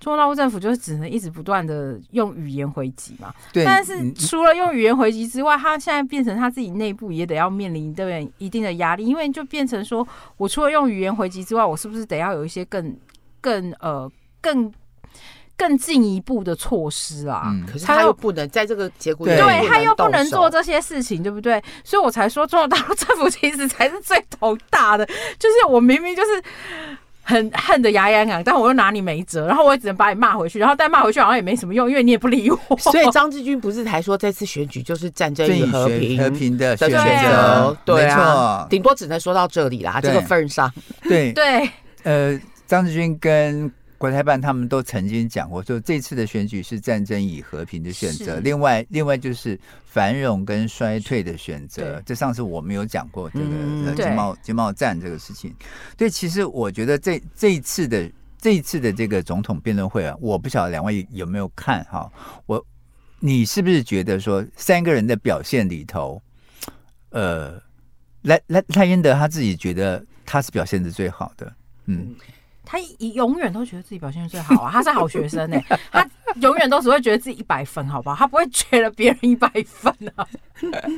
[0.00, 3.32] 中国大陆政府就是只能一直不断的用语言回击嘛。
[3.52, 3.64] 对。
[3.64, 10.06] 但是除了用语言回击之外，他现在变成他自己内部也得要面临对一定的压力，因为就变成说
[10.36, 12.94] 我除了用语言回击之外，我是不是得要有一些更
[13.40, 14.10] 更呃
[14.42, 14.70] 更
[15.56, 17.44] 更进一步的措施啊？
[17.46, 17.64] 嗯。
[17.64, 21.62] 可是他又不能在这个结果，对他又不能做这些事情，对不对？
[21.82, 25.06] 所以我才说中国大陆政府其实才是最头大的，
[25.38, 26.28] 就是我明明就是。
[27.24, 32.58] 很恨得牙痒痒，但我又拿你没辙，然后我也只能把你骂回去，然后但骂回去好像也没什么用，因为你也不理我。
[32.78, 40.70] 所以张志军不是才说这次选举就是战争与和平和平的选择，对啊，顶多只能说到这里啦，这个份上。
[41.02, 41.68] 对对，
[42.02, 43.72] 呃，张志军跟。
[44.04, 48.38] 国台办他们都曾经讲过，说这次的选举是战争与和平的选择。
[48.40, 52.02] 另外，另外就是繁荣跟衰退的选择。
[52.04, 55.54] 这上次我们有讲过这个经贸经贸战这个事情。
[55.96, 62.12] 对，其实我觉得这这一次的这一次的这个总统辩论会啊，我不晓得两位有没有看哈？
[62.44, 62.62] 我
[63.20, 66.20] 你是不是觉得说三个人的表现里头，
[67.08, 67.58] 呃，
[68.20, 71.50] 赖赖赖英德他自己觉得他是表现的最好的，
[71.86, 72.14] 嗯。
[72.64, 72.78] 他
[73.14, 74.70] 永远都觉得自己表现最好啊！
[74.72, 76.08] 他是好学生呢、欸，他
[76.40, 78.16] 永远都只会觉得自己一百分，好不好？
[78.16, 80.26] 他不会觉得别人一百分啊。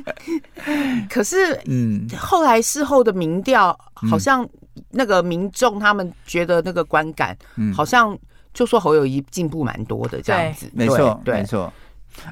[1.11, 4.48] 可是，嗯，后来事后的民调，好像
[4.90, 7.37] 那个民众他们觉得那个观感，
[7.74, 8.16] 好像
[8.55, 10.70] 就说侯友谊进步蛮多的这样子。
[10.72, 11.72] 没错，没错。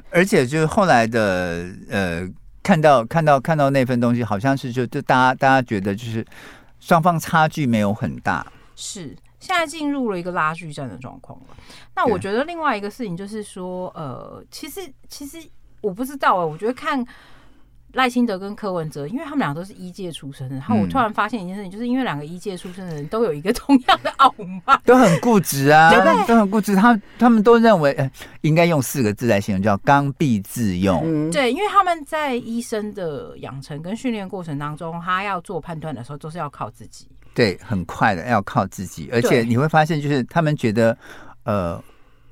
[0.09, 2.27] 而且就是后来的呃，
[2.63, 6.25] 看到看到看到那份东西，好像是就就大家大家觉得就是
[6.79, 9.15] 双方差距没有很大，是。
[9.45, 11.45] 现在进入了一个拉锯战的状况了。
[11.95, 15.37] 那我觉得另外一个事情就是说，呃，其实其实
[15.81, 17.05] 我不知道哎，我觉得看
[17.95, 24.33] 赖清德跟柯文哲，因为他们俩都是一届出生的，然后我突然发现一件事情，就是因为两个一届出生的人都有一个同样的傲
[24.65, 25.89] 慢， 都很固执啊，
[26.27, 26.75] 都很固执。
[26.75, 31.01] 他他们都认为，呃，应该用四个字来形容，叫刚愎自用。
[31.05, 37.07] 嗯，对，因为他们在医生的养成跟训练过程当中，他要做判断的时候，都是要靠自己。
[37.33, 40.97] 对，很快的要靠自己，而且你会发现，就是他们觉得，
[41.43, 41.81] 呃，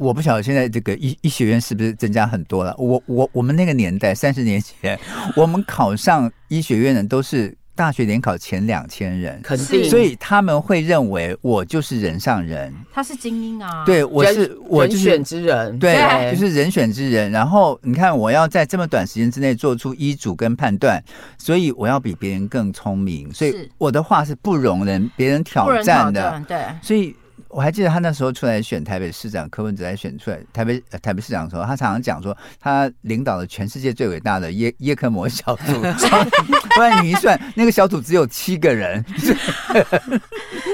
[0.04, 2.76] 我不晓得现在这个医医学院是不是增加很多了。
[2.78, 5.00] 我我我们那个年代，三十年前，
[5.36, 7.56] 我们考上医学院的都是。
[7.76, 12.72] 大学联考前两千人，肯定，所以他们会认为我就是人上人。
[12.94, 17.32] 他是精英啊，对，我是我就是人选之人，对，就是人选之人。
[17.32, 21.04] 然后你看，我要在这么短时间之内做出医嘱跟判断，
[21.40, 27.16] 所以我要比别人更聪明，所以我的话是不容人别人挑战的，对，所以。
[27.54, 35.74] 我还记得他那时候出来选台北市长，柯文哲来选出来台北台北市长的时候，他常常讲说他领导了全世界最伟大的叶叶克膜小组。
[36.76, 39.06] 不然你一算，那个小组只有七个人。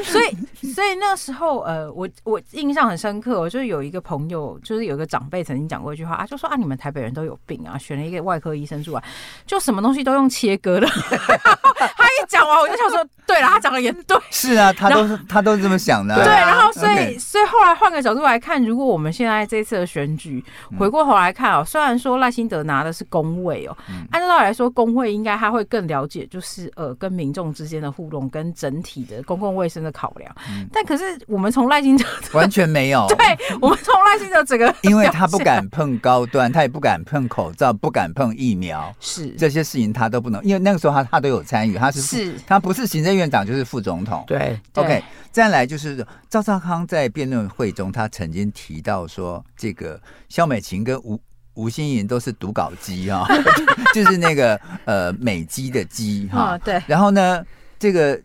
[0.05, 9.03] 所以，所以那时候，呃，我我印象很深刻，我就有一个朋友，就是有一个长辈曾经讲过一句话啊，就说啊，你们台北人都有病啊，选了一个外科医生出来，
[9.45, 10.87] 就什么东西都用切割的。
[10.89, 14.17] 他一讲完，我就想说，对了，他讲的也对。
[14.31, 16.15] 是啊，他都是他都是这么想的。
[16.15, 16.68] 对，然后。
[16.71, 20.43] 后所以所以后来换个角度来看，如果我们现在这次的选举
[20.77, 23.77] 回过头来看哦，虽然说赖清德拿的是工位哦，
[24.11, 30.33] 按照道理来说，工会应该他会更了解，就是呃跟民众之间的互动跟整体的公共卫生的考量。
[30.71, 33.17] 但可是我们从赖清德完全没有， 对
[33.61, 45.03] 我们从赖清德整个， 因为他不敢碰高端，他也不敢碰口罩，不敢碰疫苗，是这些事情他都不能，因为那个时候他他都有参与，他是是，他不是行政院长就是副总统，对，OK。
[45.31, 51.19] 再来就是赵少康在辩论会中，他曾经提到说，这个肖美琴跟吴
[51.55, 53.25] 吴欣盈都是读稿机啊，
[53.95, 56.55] 就是那个呃美机的机哈。
[56.59, 56.79] 对。
[56.85, 57.43] 然后呢，
[57.79, 58.21] 这个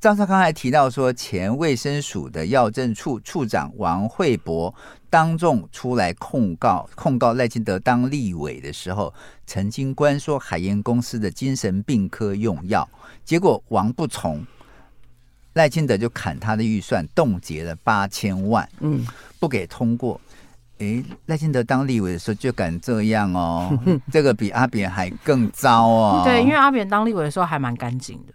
[0.00, 4.72] 赵少康还提到说，前卫生署的药政处处长王惠博
[5.10, 9.12] 当众出来控告控告赖清德当立委的时候，
[9.44, 12.88] 曾经关说海燕公司的精神病科用药，
[13.24, 14.40] 结果王不从。
[15.60, 19.06] 赖清德就砍他的预算，冻结了八千万，嗯，
[19.38, 20.18] 不给通过。
[20.78, 23.78] 哎，赖清德当立委的时候就敢这样哦，
[24.10, 26.22] 这个比阿扁还更糟哦。
[26.24, 28.32] 对，因为阿扁当立委的时候还蛮干净的。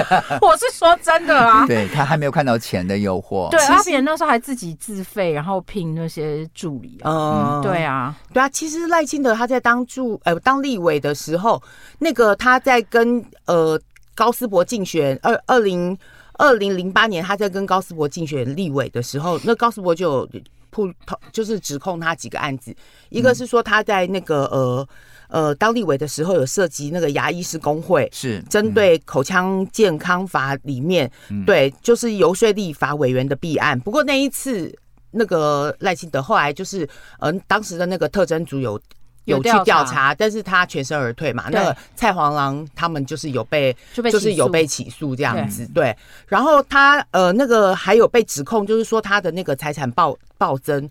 [0.40, 3.50] 我是说真的啊，对他还没有看到钱的诱惑。
[3.50, 7.60] 对，阿扁那时候还自己自费，然后聘那些助理啊。
[7.60, 8.48] 嗯，对啊，对啊。
[8.48, 11.62] 其实赖清德他在当助呃当立委的时候，
[11.98, 13.78] 那个他在跟呃
[14.14, 15.98] 高思博竞选二二零。
[16.42, 20.28] 二零零八年，他在跟高斯博竞选立委的时候，那高斯博就有
[20.70, 20.92] 铺
[21.30, 22.74] 就是指控他几个案子，
[23.10, 24.88] 一个是说他在那个呃
[25.28, 31.08] 呃当立委的时候有涉及那个牙医师工会，是针对口腔健康法里面，
[31.46, 33.78] 对，就是游说立法委员的弊案。
[33.78, 34.76] 不过那一次，
[35.12, 36.88] 那个赖清德后来就是，
[37.20, 38.80] 嗯，当时的那个特征组有。
[39.24, 41.44] 有去调查，但是他全身而退嘛。
[41.50, 45.66] 那个蔡黄狼他们就是有被，就是有被起诉这样子。
[45.74, 50.88] 对，然后他呃那个还有被指控，就是说他的那个财产暴暴增，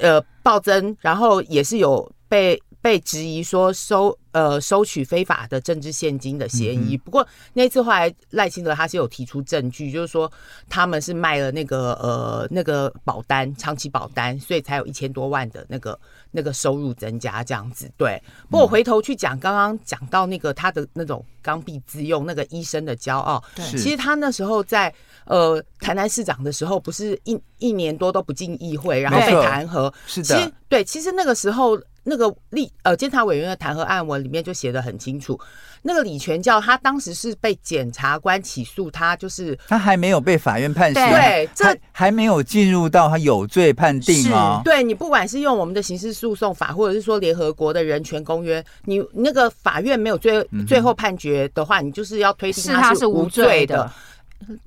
[0.00, 2.60] 呃暴增，然后也是有被。
[2.88, 10.32] 被质疑说收呃收取非法的政治现金的嫌疑，不过那次后来赖清德他是有提出证据，就是说
[10.70, 17.90] 他们是卖了那个呃那个保单长期保单，所以才有一千多万的那个那个收入增加这样子。
[17.98, 24.90] 对，不过我回头去讲刚刚讲到那个他的那种刚愎自用那个医生的骄傲，对，其实他那时候在
[25.26, 30.22] 呃台南市长的时候，不是一一年多都不进议会，然后被弹劾，是。
[30.22, 31.78] 的，其实对，其实那个时候。
[32.08, 35.38] 那个立呃监察委员的弹劾案文里面就写的很清楚，
[35.82, 44.60] 那个李全教他当时是被检察官起诉，他就是他还没有被法院判刑，对，这还没有进入到他有罪判定哦。
[44.64, 53.90] 对，你不管是用我们的刑事诉讼法，或者是说联合国的人权公约，你那个法院没有最最后判决的话，你就是要推定他是无罪的。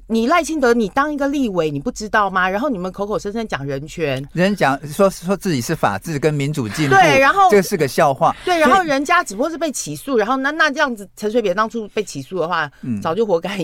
[0.07, 2.47] 你赖清德，你当一个立委，你不知道吗？
[2.47, 8.35] 然后你们口口声声讲人权，人讲说说自己是法治跟民主进步，对，然后这是个笑话。
[8.43, 13.57] 对，然后人家只不过是被起诉，然后那那这样子，陈水扁当初被起诉的话，嗯，早就活该，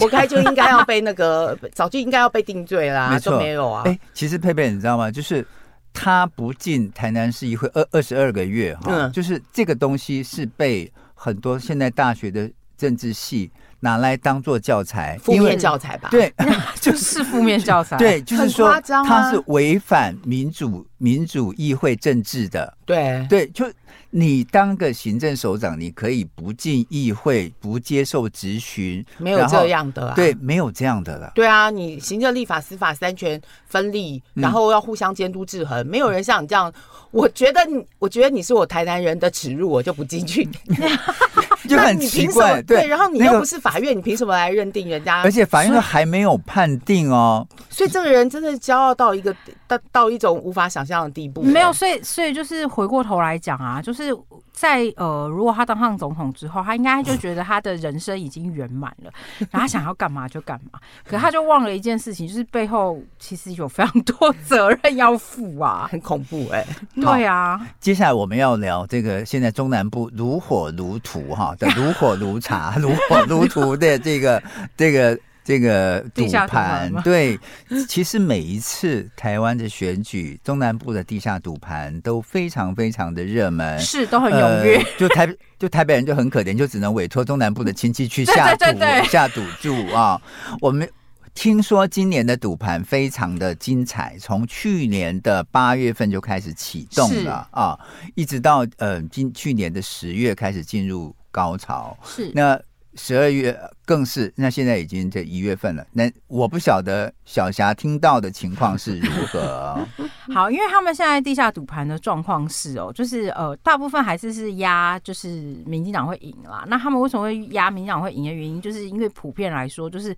[0.00, 3.82] 活该就应该要被那个， 早就应该要被定罪啦，没错，没有啊。
[3.84, 5.10] 哎，其实佩佩你知道吗？
[5.10, 5.46] 就是
[5.92, 13.52] 他不进台南市议会二二十二个月哈，嗯，就是这个东西是被很多现在大学的政治系。
[13.84, 16.08] 拿来当做教材，负面教材吧？
[16.10, 16.32] 对，
[16.80, 17.98] 就是负面教材。
[17.98, 22.72] 对，就是说他是违反民主民主议会政治的。
[22.86, 23.66] 对对，就
[24.08, 30.14] 你当个行政首长，你可以不进议会，不接受质询，没有这样的。
[30.16, 31.32] 对，没有这样的了。
[31.34, 36.72] 对啊，你行政、立法、司法三权分立，然后要互相监督制衡，没有人像你这样。
[37.10, 40.48] 我觉得你，我觉得你是我台南人的耻辱，我就不进去。
[41.68, 45.22] 就很奇怪，对，然后你又不是法院，你凭什么来认定人家？
[45.22, 47.46] 而且法院还没有判定哦。
[47.70, 49.34] 所以这个人真的骄傲到一个
[49.66, 51.42] 到到一种无法想象的地步。
[51.42, 54.14] 没有，所以所以就是回过头来讲啊，就是
[54.52, 59.10] 在呃，如果他当上总统之后，他应该就觉得他的人生已经圆满了，
[59.50, 60.78] 然后他想要干嘛就干嘛。
[61.08, 66.66] 可他就忘了一件事情，就是背后其实有非常多责任要负啊，很恐怖哎。
[66.94, 67.60] 对啊。
[67.80, 71.54] 接下来我们要聊这个现在中南部如火如荼哈。
[71.56, 74.42] 的如火如茶、 如火如荼的这个、
[74.76, 77.38] 这个、这个赌盘，对，
[77.86, 84.84] 其实每一次台湾的选举，中南部的地下赌盘都非常非常的热门，是都很踊跃、呃。
[84.98, 85.28] 就台
[85.58, 90.20] 就台北人就很可怜，就只能委托中南部的亲戚去下 赌、下赌注啊。
[90.60, 90.88] 我们。
[91.36, 97.80] 听说今年的赌盘非常的精彩，从去年的八月份就开始启动了啊、哦，
[98.14, 101.98] 一直到呃今去年的十月开始进入高潮。
[102.04, 102.56] 是，那
[102.96, 105.86] 十二月更是，那现在已经在一月份了。
[105.92, 109.78] 那我不晓得小霞听到的情况是如何。
[110.32, 115.28] 好，因为他们现在地下赌盘的状况是哦，就是呃，大部分还是是压，就是
[115.66, 116.64] 民进党会赢啦。
[116.68, 120.16] 那他们为什么会压民进党会赢的原因，就是因为普遍来说，就是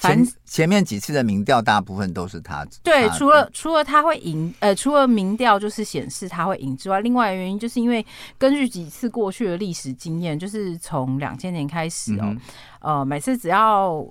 [0.00, 2.66] 前前面几次的民调，大部分都是他。
[2.82, 8.04] 对，除了除了他会赢，呃，除了民调就是显示他会赢之外，另外的原因就是因为
[8.36, 12.14] 根据几次过去的历史经验，就是从两千年开始。
[12.16, 12.36] 哦，
[12.80, 14.04] 呃，每次只要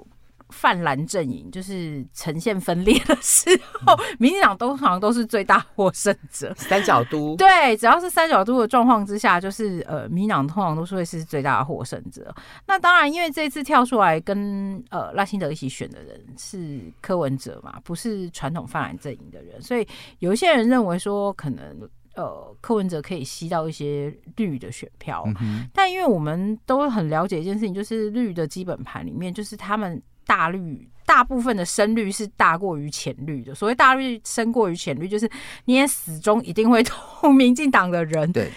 [0.54, 3.50] 泛蓝阵营就是呈现分裂的时
[3.86, 6.54] 候，民进党通常都是最大获胜者。
[6.56, 12.34] 三角都对，只要是三角都的状况之下，就是呃，民进党通常都是会是最大的获胜者。
[12.68, 19.86] 那当然，因为这次跳出来跟呃赖清德一起选的人是柯文哲嘛，不是传统泛蓝阵营的人，所以
[20.20, 21.90] 有一些人认为说可能。
[22.16, 33.54] 呃，柯文哲可以吸到一些绿的选票，嗯，但因为我们都很了解一件事情，就是绿的基本盘里面，就是他们大绿大部分的深绿是大过于浅绿的。
[33.54, 35.30] 所谓大绿深过于浅绿，就是
[35.66, 38.52] 你也始终一定会投 民进党的人，对，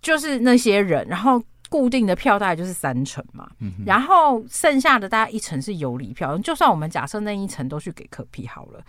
[0.00, 8.84] 就是那些人，然后固定的票大概就是三成嘛，嗯，然后剩下的大概一成是游离票，就算我们假设那一层都去给柯 P 好了，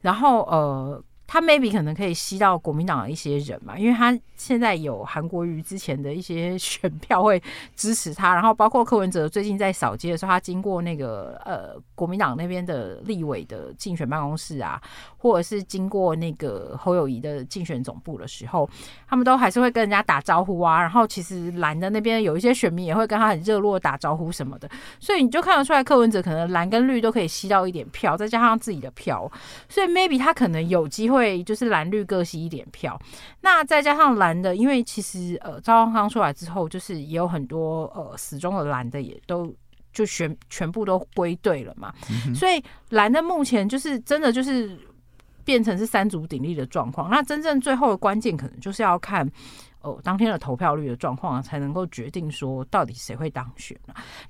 [0.00, 1.02] 然后呃。
[1.32, 7.42] 他 maybe 可能可以吸到国民党的一些人嘛，因为他现在有韩国瑜之前的一些 选票会
[7.74, 14.78] 支持他，然后包括柯文哲最近在扫街的时候，他经过那个呃国民党那边的立委的竞选办公室啊，
[15.16, 18.68] 或者是经过那个侯友宜的竞选总部的时候，
[19.08, 20.82] 他们都还是会跟人家打招呼啊。
[20.82, 24.68] 然后其实蓝的那边有一些选民也会跟他很热络打招呼什么的，
[25.00, 29.32] 所以你就看得出来柯文哲可能蓝跟绿都可以吸到一点票，再加上自己的票，
[29.66, 31.21] 所以 maybe 他可能有机会。
[31.22, 33.00] 会就是蓝绿各吸一点票，
[33.42, 39.54] 那再加上蓝的，因为其实呃，赵少康出来之后，就是也有很多呃死忠的蓝的也都
[39.92, 41.94] 就全全部都归队了嘛，
[42.26, 42.60] 嗯，所以
[42.90, 44.76] 蓝的目前就是真的就是
[45.44, 47.08] 变成是三足鼎立的状况。
[47.08, 49.24] 那真正最后的关键，可能就是要看
[49.82, 53.78] 哦、呃、当天的投票率的状况，才能够决定说到底谁会当选。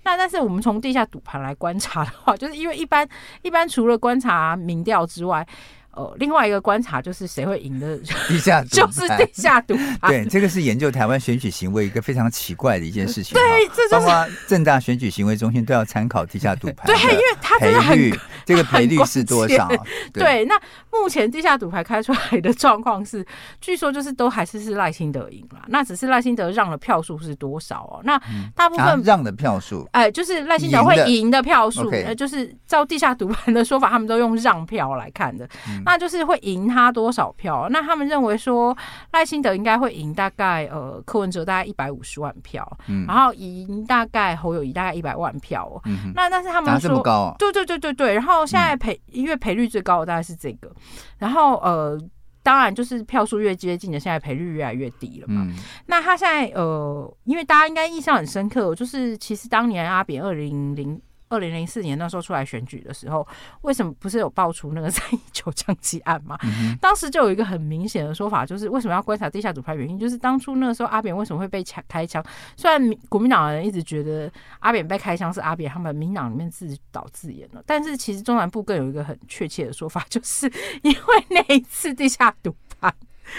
[0.05, 3.09] 那但是我们从地下赌盘来观察的话，就是因为一般
[3.43, 5.47] 一般除了观察民调之外。
[5.93, 9.75] 哦，另外一个观察就是谁会赢的 地下，就是地下赌。
[10.09, 13.35] 对，这个是研究台湾选举行为一个非常奇怪的一件事情。
[13.35, 13.43] 对，
[13.75, 16.87] 这就是、包括政大选举行为中心都要参考地下赌牌。
[16.87, 19.69] 对，因为它真的很赔率，这个赔率是多少？
[20.15, 20.59] 对，那
[20.91, 23.25] 目前地下赌牌开出来的状况是，
[23.61, 25.61] 据说就是都还是是赖清德赢了。
[25.69, 28.01] 那只是赖清德让的票数是多少哦？
[28.05, 28.19] 那
[28.55, 35.47] 大部分、啊、让的票数，哎，就是赖清德会赢的票数，呃，就是照地下赌盘的说法，他们都用让票来看的。
[35.69, 37.69] 嗯那就是会赢他多少票？
[37.71, 38.77] 那他们认为说
[39.13, 50.71] 赖清德应该会赢大概呃柯文哲大概一百五十万票，嗯，然后赢大概侯友谊大概一百万票，嗯，那但是他们说，这高啊，对对对对对，然后现在赔因为赔率最高的大概是这个，
[51.19, 51.99] 然后呃
[52.43, 55.45] 当然就是票数越接近的，现在赔率越来越低了嘛。
[55.47, 55.55] 嗯，
[55.87, 61.01] 那他现在呃，因为大家应该印象很深刻，就是其实当年阿扁二零零。
[61.33, 63.27] 二零零四年那时候出来选举的时候，
[63.63, 66.39] 为什么不是有爆出那个三一九枪击案嘛？
[66.43, 72.23] 嗯、当时就有一个很明显的说法，就是为什么要观察地下赌牌原因，就是当初那个时候阿扁为什么会被枪开枪？
[72.57, 72.79] 虽然
[73.09, 80.47] 国民党的人一直觉得阿扁被开枪是阿扁他们民党里面自导自演的，但是其实中南部更有一个很确切的说法，就是
[80.83, 82.93] 因为那一次地下赌牌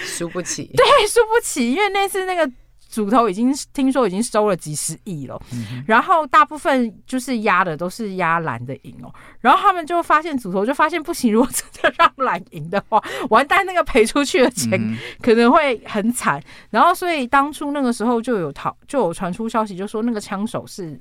[0.03, 2.51] 输不起，对，输不起，因为那次那个。
[2.93, 14.79] 主头已经听说已经收了几十亿了，嗯，然后大部分就是压的都是压蓝的赢哦，然后他们就发现主头就发现不行，如果真的让蓝赢的话，完蛋，那个赔出去的钱
[15.23, 20.99] 可能会很惨，嗯，然后所以当初那个时候就有讨就有传出消息，就说那个枪手是。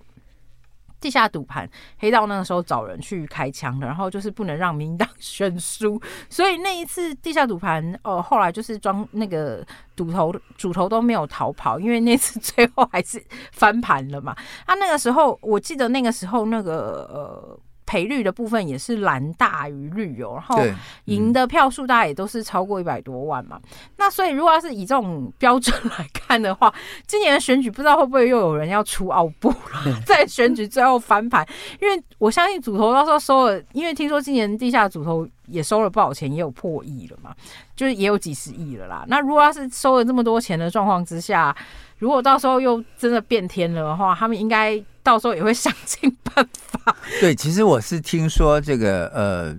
[1.02, 6.00] 地下赌盘，黑道那个时候找人去开枪的，然后就是不能让民党选输，
[6.30, 14.32] 所以那一次地下赌盘，哦，后来就是装那个赌头主头都没有逃跑，因为那次最后还是翻盘了嘛。
[14.66, 17.58] 他、啊、那个时候，我记得那个时候那个呃。
[17.92, 20.64] 赔率的部分也是蓝大于绿哦，然后
[21.04, 23.60] 赢的票数大概也都是超过一百多万嘛。
[23.98, 26.72] 那所以如果要是以这种标准来看的话，
[27.06, 31.46] 今年的选举不知道会不会又有人要出奥布了， 在选举最后翻盘？
[31.82, 37.34] 因为我相信主投到时候收了，因为听说今年地下主头也收了不少钱，也有破亿了嘛，
[37.76, 39.04] 就是也有几十亿了啦。
[39.08, 41.56] 那如果要是收了这么多钱的状况之下，
[41.98, 44.82] 如果到时候又真的变天了的话，他们应该。
[45.04, 46.96] 到时候也会想尽办法。
[47.18, 49.52] 对，其实我是听说这个呃，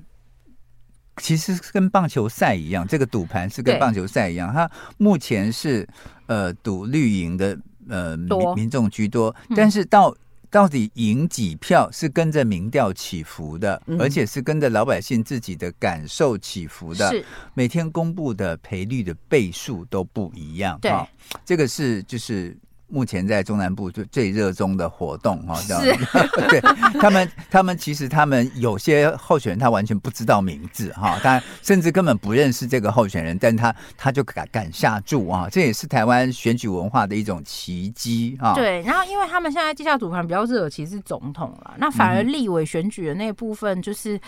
[1.17, 5.85] 其实跟棒球赛一样，这个赌盘是跟棒球赛一样，它目前是
[6.27, 7.59] 呃赌绿营的
[7.89, 10.15] 呃民民众居多，但是到
[10.53, 17.09] 到底赢几票是跟着民调起伏的，嗯、而且是跟着老百姓自己的感受起伏的。
[17.09, 17.25] 是
[17.55, 20.77] 每天公布的赔率的倍数都不一样。
[20.79, 21.07] 对、哦，
[21.43, 22.55] 这个是就是。
[22.93, 25.73] 目前在中南部最最热衷的活动哈，是
[26.47, 26.61] 对
[27.01, 38.53] 他们，他们其实他们有些候选人他完全不知道名字哈，他甚至根本不认识这个候选人，但他他就敢敢下注啊，这也是台湾选举文化的一种奇迹啊。
[38.53, 44.21] 对，然后因为他们现在地下赌盘比较热，其实是总统了，那反而立委选举的那部分就是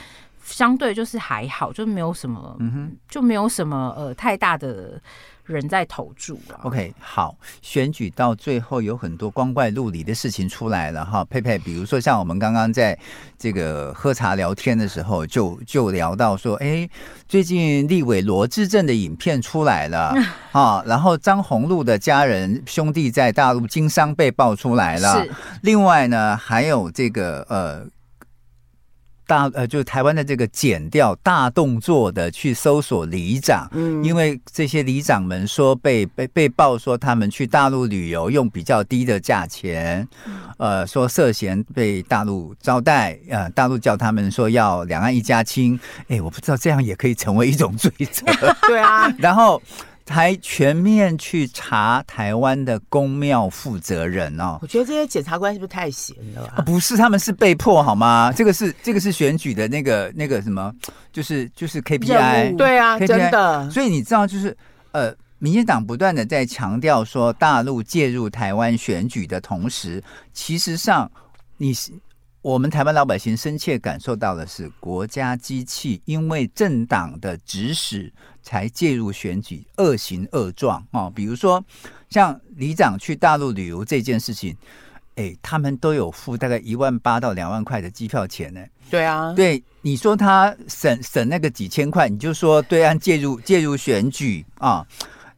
[0.44, 5.00] 相对就是还好，就没有什么，嗯哼，就没有什么呃太大的。
[5.46, 6.60] 人在投注啊。
[6.64, 11.24] OK，好，选举到最后有很多光怪陆离的事情出来了哈。
[11.26, 12.98] 佩佩，比如说像我们刚刚在
[13.38, 16.90] 这个喝茶聊天的时候，就就聊到说，哎，
[17.28, 20.14] 最近立委罗志正的影片出来了
[20.52, 25.24] 啊，然后张宏禄的家人兄弟在大陆经商被爆出来了。
[25.24, 25.32] 是，
[25.62, 27.86] 另外呢，还有这个呃。
[29.28, 40.08] 大呃，就是台湾的这个剪掉大动作的去搜索里长，嗯，因为这些里长们说被被被曝说他们去大陆旅游用比较低的价钱，
[40.58, 48.26] 呃，说涉嫌被大陆招待，呃，大陆叫他们说要两岸一家亲，哎，我不知道这样也可以成为一种罪责，
[48.68, 49.62] 对啊，然后。
[50.08, 56.62] 还全面去查台湾的公庙负责人哦，我觉得这些检察官是不是太闲了、啊？
[56.62, 58.32] 不是，他们是被迫好吗？
[58.36, 60.74] 这个是这个是选举的那个那个什么，
[61.12, 63.70] 就是就是 KPI，对啊，KPI, 真的。
[63.72, 64.56] 所以你知道，就是
[64.92, 70.04] 呃，民进党不断的在强调说大陆介入台湾选举的同时，
[70.34, 71.12] 其实上
[71.58, 71.92] 你是。
[72.46, 81.10] 我们台湾老百姓深切感受到的是，国家机器因为政党的指使才介入选举，恶行恶状啊！
[81.10, 81.66] 比如说，
[82.08, 84.56] 像里长去大陆旅游这件事情，
[85.16, 88.62] 哎，他们都有付大概一万八到两万块的机票钱呢。
[88.92, 94.86] 对啊，对，你说他省省那个几千块，你就说对岸介入介入选举啊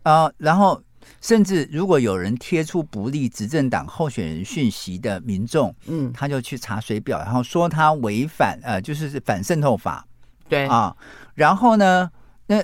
[0.03, 0.83] 啊，然后。
[1.22, 10.05] 甚至如果有人贴出不利执政党候选人讯息的民众，嗯，他就去查水表，然后说他违反呃，就是反渗透法，
[10.47, 10.68] 对。
[10.68, 10.95] 啊，
[11.34, 12.09] 然后呢，
[12.45, 12.63] 那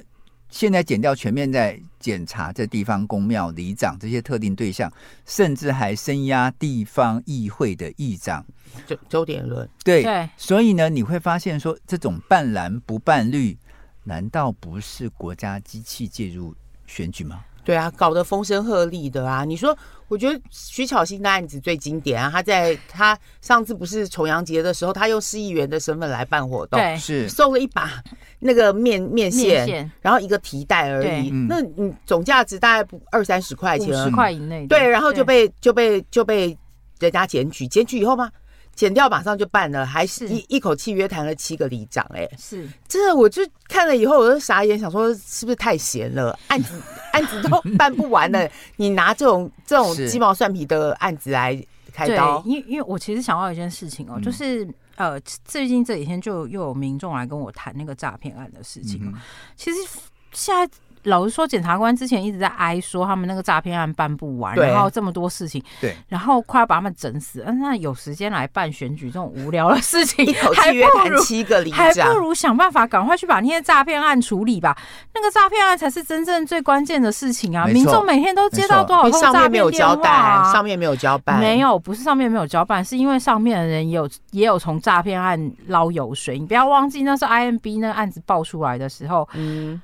[0.49, 4.91] 现在减掉全面在检查这地方公庙里长这些特定对象，
[5.25, 8.45] 甚至还声压地方议会的议长。
[8.87, 13.57] 周周点伦，对对，所以呢，你会发现说这种半蓝不半绿，
[14.03, 17.43] 难道不是国家机器介入选举吗？
[17.63, 19.45] 对啊，搞得风声鹤唳的啊！
[19.45, 22.29] 你说，我觉得徐巧芯的案子最经典啊。
[22.29, 28.03] 他在他上次不是重阳节的时候，他用市议员的身份来办活动，对，是送了一把
[28.39, 31.29] 那个面面线，面线然后一个提袋而已。
[31.47, 34.67] 那你总价值大概不二三十块钱，五十块以内。
[34.67, 36.57] 对，然后就被就被就被
[36.99, 38.29] 人家检举，检举以后嘛。
[38.75, 46.37] 检调马上就办了，还是一一口气约谈了七个里长，哎，是，这我就看了以后，我就傻眼，想说是不是太闲了？
[46.47, 46.81] 案子
[47.13, 51.55] 案子都办不完了， 你拿这种这种鸡毛蒜皮的案子来
[51.93, 52.41] 开刀？
[52.45, 59.13] 因为因为我其实想到一件事情哦，就是呃，最近这几天就又有民众来跟我谈那个诈骗案的事情，
[59.55, 59.77] 其实
[60.31, 60.67] 现在。
[61.03, 67.43] 老实说，检察官之前一直在哀说他们那个诈骗案办不完，然后这么多事情，对，然后快要把他们整死。
[67.59, 74.77] 那有时间来办选举这种无聊的事情，一口气约谈七个里长，还不如想办法赶快去把那些诈骗案处理吧。
[75.13, 77.65] 那个诈骗案才是真正最关键的事情啊！
[77.65, 80.53] 民众每天都接到多少通诈骗电话啊？
[80.53, 86.39] 上面没有交代，上面没有交办，没有，不是上面没有交办，是因为上面的人也有也有从诈骗案捞油水。
[86.39, 89.81] 你不要忘记，那是 IMB 那个案子爆出来的时候，嗯。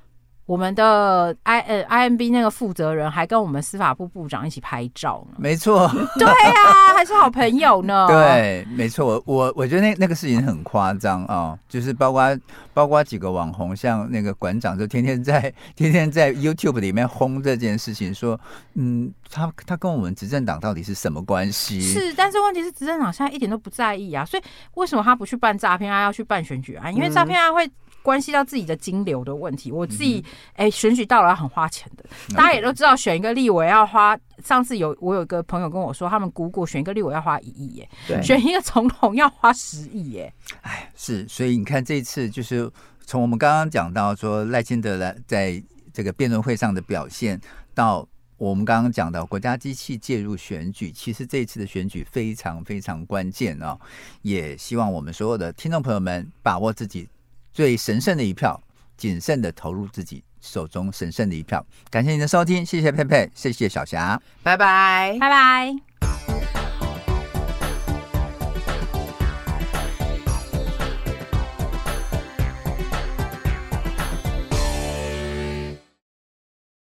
[0.49, 5.37] 我们的 I 呃 IMB 那个负责人还跟我们司法部部长一起拍照呢。
[5.37, 5.87] 没错，
[6.17, 8.07] 对呀、啊，还是好朋友呢。
[8.09, 12.35] 对，没错，我我我觉得那那个事情很夸张啊，就是包括
[12.73, 18.39] 包括几个网红，像那个馆长，就天天在 天天在 YouTube 里面轰这件事情，说，
[18.73, 21.79] 嗯，他他跟我们执政党到底是什么关系？
[21.79, 24.41] 是，但是问题是执政党现在一点都不在意啊，所以
[24.73, 26.91] 为什么他不去办诈骗案，要去办选举案？
[26.91, 27.69] 因为诈骗案会。
[28.09, 32.03] 关系到自己的金流的问题，我自己哎、选举到了要很花钱的，
[32.35, 34.17] 大家也都知道，选一个立委要花。
[34.43, 40.33] 上次有我有一个朋友跟我说，他们估过选一个立委要花一亿耶，对， 选一个总统要花十亿耶。
[40.61, 42.71] 哎，是，所以你看这一次就是
[43.05, 45.61] 从我们刚刚讲到说赖清德来在
[45.93, 47.39] 这个辩论会上的表现，
[47.75, 48.07] 到
[48.37, 53.77] 我们刚刚讲到国家机器介入选举，其实这一次的选举非常非常关键哦，
[54.21, 57.07] 也希望我们所有的听众朋友们把握自己。
[57.59, 58.57] 最神圣的一票，
[58.95, 61.61] 谨慎的投入自己手中神圣的一票。
[61.91, 66.38] 感谢您的收听，谢谢佩佩，谢谢小霞，拜拜，拜拜。